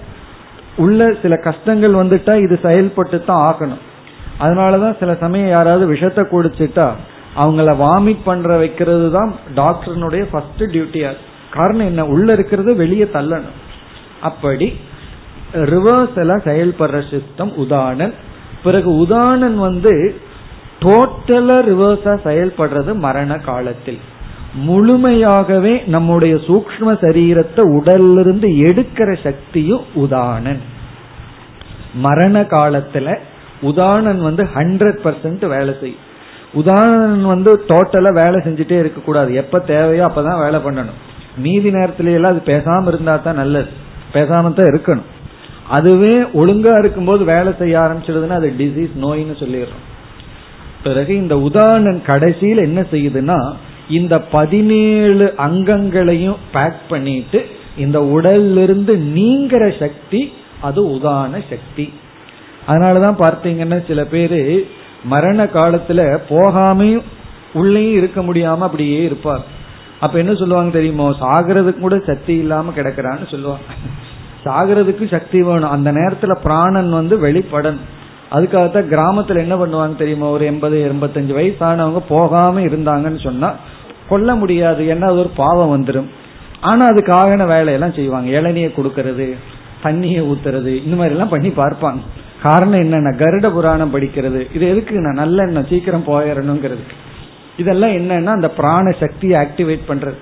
[0.77, 3.85] உள்ள சில கஷ்டங்கள் வந்துட்டா இது செயல்பட்டு தான் ஆகணும்.
[4.41, 6.89] அதனாலதான் சில சமயம் யாராவது விஷத்தை குடிச்சிட்டா
[7.37, 11.11] அவங்கள வாமிட் பண்ற வைக்கிறது தான் டாக்டர்னுடைய ஃபர்ஸ்ட் டியூட்டியா
[11.51, 12.07] காரணம் என்ன?
[12.07, 13.59] உள்ள இருக்கிறது வெளியே தள்ளணும்.
[14.21, 14.81] அப்படி
[15.53, 18.13] ரிவர்சலா செயல்படுற சிஸ்டம் உதாரணன்.
[18.63, 20.21] பிறகு உதாரணன் வந்து
[20.81, 23.99] டோட்டலா ரிவர்ஸா செயல்படுறது மரண காலத்தில்.
[24.67, 30.63] முழுமையாகவே நம்முடைய சூக்ம சரீரத்தை உடலிருந்து எடுக்கிற சக்தியும் உதாரணன்
[31.95, 33.17] மரண காலத்துல
[33.63, 36.05] உதாரணன் வந்து ஹண்ட்ரட் பர்சன்ட் வேலை செய்யும்.
[36.55, 40.99] உதாரணன் வந்து டோட்டலா வேலை செஞ்சுட்டே இருக்க கூடாது எப்ப தேவையோ அப்பதான் வேலை பண்ணணும்.
[41.37, 43.71] மீதி நேரத்துல எல்லாம் அது பேசாம இருந்தா தான் நல்லது.
[44.13, 45.09] பேசாம தான் இருக்கணும்.
[45.69, 49.85] அதுவே ஒழுங்கா இருக்கும்போது வேலை செய்ய ஆரம்பிச்சிடுதுன்னா அது டிசீஸ் நோயின்னு சொல்லிடுறோம்.
[50.83, 53.39] பிறகு இந்த உதாரணன் கடைசியில் என்ன செய்யுதுன்னா
[53.89, 57.47] இந்த பதினேழு அங்கங்களையும் பேக் பண்ணிட்டு
[57.78, 61.93] இந்த உடல்லிருந்து நீங்கிற சக்தி அது உதான சக்தி.
[62.68, 64.68] அதனாலதான் பார்த்தீங்கன்னா சில பேரு
[65.05, 67.03] மரண காலத்துல போகாமையும்
[67.53, 69.45] உள்ளேயும் இருக்க முடியாம அப்படியே இருப்பார்.
[70.01, 71.11] அப்ப என்ன சொல்லுவாங்க தெரியுமோ?
[71.20, 73.64] சாகிறதுக்கு கூட சக்தி இல்லாம கிடக்கிறான்னு சொல்லுவாங்க.
[74.45, 75.70] சாகிறதுக்கு சக்தி வேணும்.
[75.70, 77.86] அந்த நேரத்துல பிராணன் வந்து வெளிப்படணும்.
[78.32, 80.26] அதுக்காகத்தான் கிராமத்துல என்ன பண்ணுவாங்க தெரியுமா?
[80.26, 83.55] ஒரு எண்பது எண்பத்தஞ்சு வயசானவங்க போகாம இருந்தாங்கன்னு சொன்னா
[84.09, 86.09] கொல்ல முடியாது ஏன்னா அது ஒரு பாவம் வந்துடும்
[86.61, 88.29] ஆனா அதுக்காக வேலையெல்லாம் செய்வாங்க.
[88.39, 89.27] இளநியை கொடுக்கறது
[89.85, 92.01] தண்ணியை ஊத்துறது இந்த மாதிரி எல்லாம் பண்ணி பார்ப்பாங்க.
[92.43, 94.41] காரணம் என்னன்னா கருட புராணம் படிக்கிறது.
[94.55, 96.97] இது எதுக்கு நான் நல்ல எண்ணம் சீக்கிரம் போயிடணுங்கிறதுக்கு
[97.57, 100.19] இதெல்லாம் என்னன்னா அந்த பிராண சக்தியை ஆக்டிவேட் பண்றது.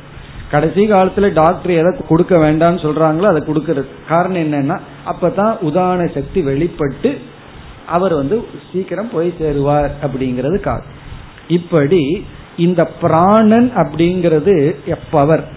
[0.51, 3.89] கடைசி காலத்துல டாக்டர் எதை கொடுக்க வேண்டாம்னு சொல்றாங்களோ அதை கொடுக்கறது.
[4.09, 4.76] காரணம் என்னன்னா
[5.12, 7.11] அப்பதான் உதான சக்தி வெளிப்பட்டு
[7.87, 8.37] அவர் வந்து
[8.72, 10.95] சீக்கிரம் போய் சேருவார் அப்படிங்கிறது காரணம்.
[11.49, 12.03] இப்படி
[12.57, 14.74] இந்த பிராணன் அப்படிங்கிறது
[15.11, 15.48] பவர்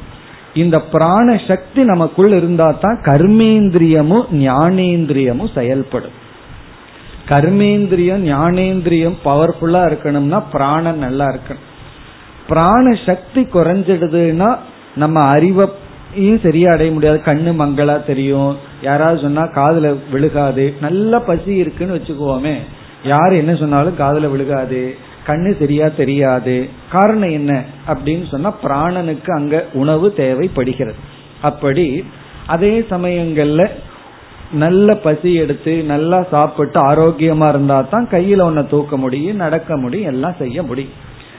[0.54, 6.18] இந்த பிராண சக்தி நமக்குள் இருந்தா தான் கர்மேந்திரியமும் ஞானேந்திரியமும் செயல்படும்.
[7.30, 11.68] கர்மேந்திரியம் ஞானேந்திரியம் பவர்ஃபுல்லா இருக்கணும்னா பிராணன் நல்லா இருக்கணும்.
[12.48, 14.58] பிராண சக்தி குறைஞ்சிடுதுன்னா
[14.96, 17.22] நம்ம அறிவையும் சரியா அடைய முடியாது.
[17.26, 18.58] கண்ணு மங்களா தெரியும்.
[18.82, 20.76] யாராவது சொன்னா காதுல விழுகாது.
[20.82, 22.56] நல்ல பசி இருக்குன்னு வச்சுக்குவோமே.
[23.04, 24.96] யார் என்ன சொன்னாலும் காதுல விழுகாது.
[25.30, 26.70] கண்ணு சரியா தெரியாது.
[26.92, 27.64] காரணம் என்ன?
[27.88, 30.96] அப்படின்னு சொன்னா பிராணனுக்கு அங்க உணவு தேவைப்படுகிறது.
[31.42, 32.04] அப்படி
[32.48, 33.68] அதே சமயங்கள்ல
[34.52, 40.36] நல்ல பசி எடுத்து நல்லா சாப்பிட்டு ஆரோக்கியமா இருந்தா தான் கையில ஒன்ன தூக்க முடியும் நடக்க முடியும் எல்லாம்
[40.40, 40.92] செய்ய முடியும்.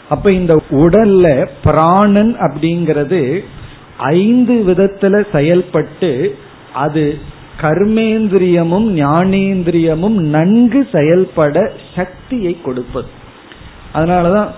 [0.09, 3.41] அப்ப இந்த உடல்ல பிராணன் அப்படிங்கிறது
[3.99, 6.37] ஐந்து விதத்துல செயல்பட்டு
[6.75, 7.19] அது
[7.61, 13.07] கர்மேந்திரியமும் ஞானேந்திரியமும் நன்கு செயல்பட சக்தியை கொடுப்பது.
[13.95, 14.49] அதனாலதான்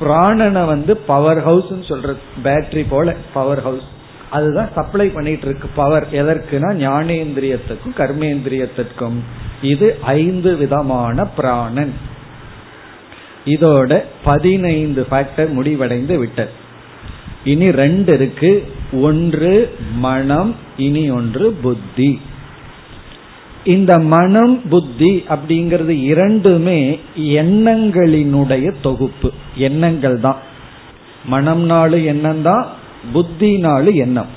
[0.00, 3.94] பிராணனை வந்து பவர் ஹவுஸ் சொல்றது பேட்டரி போல பவர் ஹவுஸ்
[4.30, 9.18] அதுதான் சப்ளை பண்ணிட்டு இருக்கு பவர் எதற்குனா ஞானேந்திரியத்துக்கும் கர்மேந்திரியத்திற்கும்
[9.62, 11.94] இது ஐந்து விதமான பிராணன்.
[13.44, 16.50] இதோட பதினைந்து ஃபேக்டர் முடிவடைந்து விட்டது.
[17.44, 18.72] இனி ரெண்டு இருக்கு.
[18.92, 22.20] ஒன்று மனம் இனி ஒன்று புத்தி.
[23.66, 26.80] இந்த மனம் புத்தி அப்படிங்கிறது இரண்டுமே
[27.16, 29.32] எண்ணங்களினுடைய தொகுப்பு.
[29.54, 30.40] எண்ணங்கள் தான்.
[31.30, 32.66] மனம்னாலும் எண்ணம் தான்
[33.14, 34.30] புத்தினாலும் எண்ணம்.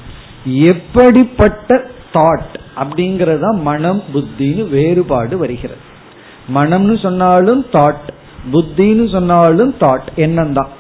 [0.46, 1.82] எப்படிப்பட்ட
[2.14, 5.84] தாட் அப்படிங்கறத மனம் புத்தின்னு வேறுபாடு வருகிறது.
[6.56, 8.08] மனம்னு சொன்னாலும் தாட்
[8.54, 10.72] புத்தின்னு சொன்னாலும் தாட் எண்ணம் தான்.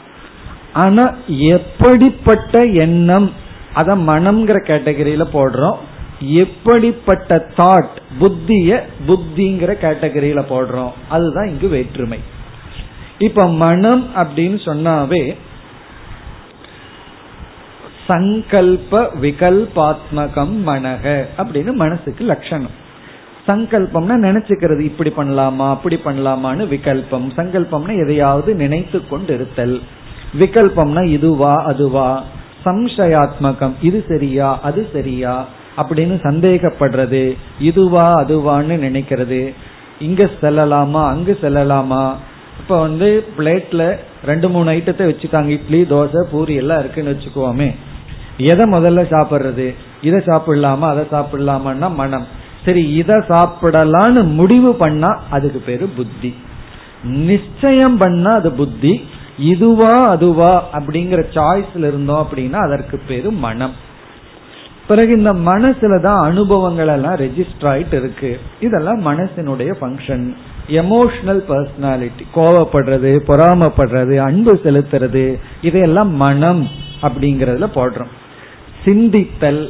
[0.73, 3.31] ஆனா எப்படிப்பட்ட எண்ணம்
[3.73, 5.79] அத மனம்ங்கிற கேட்டகரியில போடுறோம்.
[6.19, 10.91] எப்படிப்பட்ட தாட் புத்திய புத்திங்கிற கேட்டகரியில போடுறோம்.
[11.09, 12.19] அதுதான் இங்கு வேற்றுமை.
[13.17, 15.35] இப்ப மனம் அப்படின்னு சொன்னாவே
[18.07, 22.87] சங்கல்ப விகல்பாத்மகம் மனக அப்படின்னு மனசுக்கு லட்சணம்.
[23.47, 27.29] சங்கல்பம்னா நினைச்சுக்கிறது இப்படி பண்ணலாமா அப்படி பண்ணலாமான்னு விகல்பம்.
[27.37, 29.81] சங்கல்பம்னா எதையாவது நினைத்து கொண்டு இருத்தல்
[30.39, 32.23] விகல்பம்னா இதுவா அதுவா.
[32.65, 35.45] சம்சயாத்மகம் இது சரியா அது சரியா.
[35.81, 37.37] அப்படின்னு சந்தேகப்படுறது.
[37.59, 39.53] இதுவா அதுவான்னு நினைக்கிறது.
[39.99, 42.15] இங்க செல்லலாமா அங்கு செல்லலாமா?
[42.59, 45.47] இப்ப வந்து பிளேட்ல ரெண்டு மூணு ஐட்டத்தை வச்சுட்டாங்க.
[45.47, 47.75] இட்லி தோசை பூரி எல்லாம் இருக்குன்னு வச்சுக்கோமே
[48.37, 49.75] எதை முதல்ல சாப்பிடுறது?
[50.01, 52.27] இதை சாப்பிடலாமா அதை சாப்பிடலாமான்னா மனம்.
[52.65, 56.35] சரி இதை சாப்பிடலான்னு முடிவு பண்ணா அதுக்கு பேரு புத்தி.
[57.03, 59.07] நிச்சயம் பண்ணா அது புத்தி.
[59.37, 63.75] இதுவா அதுவா அப்படிங்கிற சாய்ஸ்ல இருந்தோம் அப்படின்னா அதற்கு பேரு மனம்.
[64.89, 68.39] பிறகு இந்த மனசுல தான் அனுபவங்கள் எல்லாம் ரெஜிஸ்டர் ஆயிட்டு இருக்கு.
[68.59, 70.25] இதெல்லாம் மனசினுடைய ஃபங்க்ஷன்
[70.69, 75.23] எமோஷனல் பர்சனாலிட்டி கோவப்படுறது பொறாமப்படுறது அன்பு செலுத்துறது
[75.61, 76.67] இதையெல்லாம் மனம்
[77.01, 78.13] அப்படிங்கறதுல போடுறோம்.
[78.85, 79.69] சிந்தித்தல்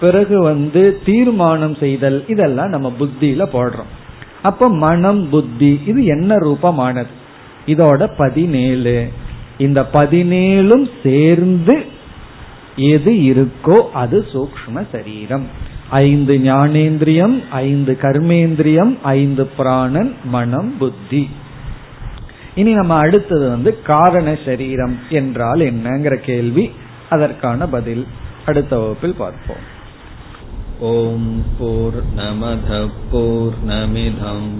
[0.00, 3.92] பிறகு வந்து தீர்மானம் செய்தல் இதெல்லாம் நம்ம புத்தியில போடுறோம்.
[4.42, 7.12] அப்ப மனம் புத்தி இது என்ன ரூபமானது?
[7.66, 9.08] இதோட பதினேழு.
[9.58, 11.94] இந்த பதினேழும் சேர்ந்து
[12.76, 15.46] எது இருக்கோ அது சூக்ம சரீரம்.
[15.90, 21.28] ஐந்து ஞானேந்திரியம் ஐந்து கர்மேந்திரியம் ஐந்து பிராணன் மனம் புத்தி.
[22.54, 26.70] இனி நம்ம அடுத்தது வந்து காரண சரீரம் என்றால் என்னங்கிற கேள்வி.
[27.10, 28.06] அதற்கான பதில்
[28.46, 29.74] அடுத்த வகுப்பில் பார்ப்போம்.
[30.80, 34.50] ஓம் போர் நமத போர் நமிதம்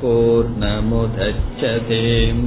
[0.00, 2.46] போர் நமுதச்சதேம்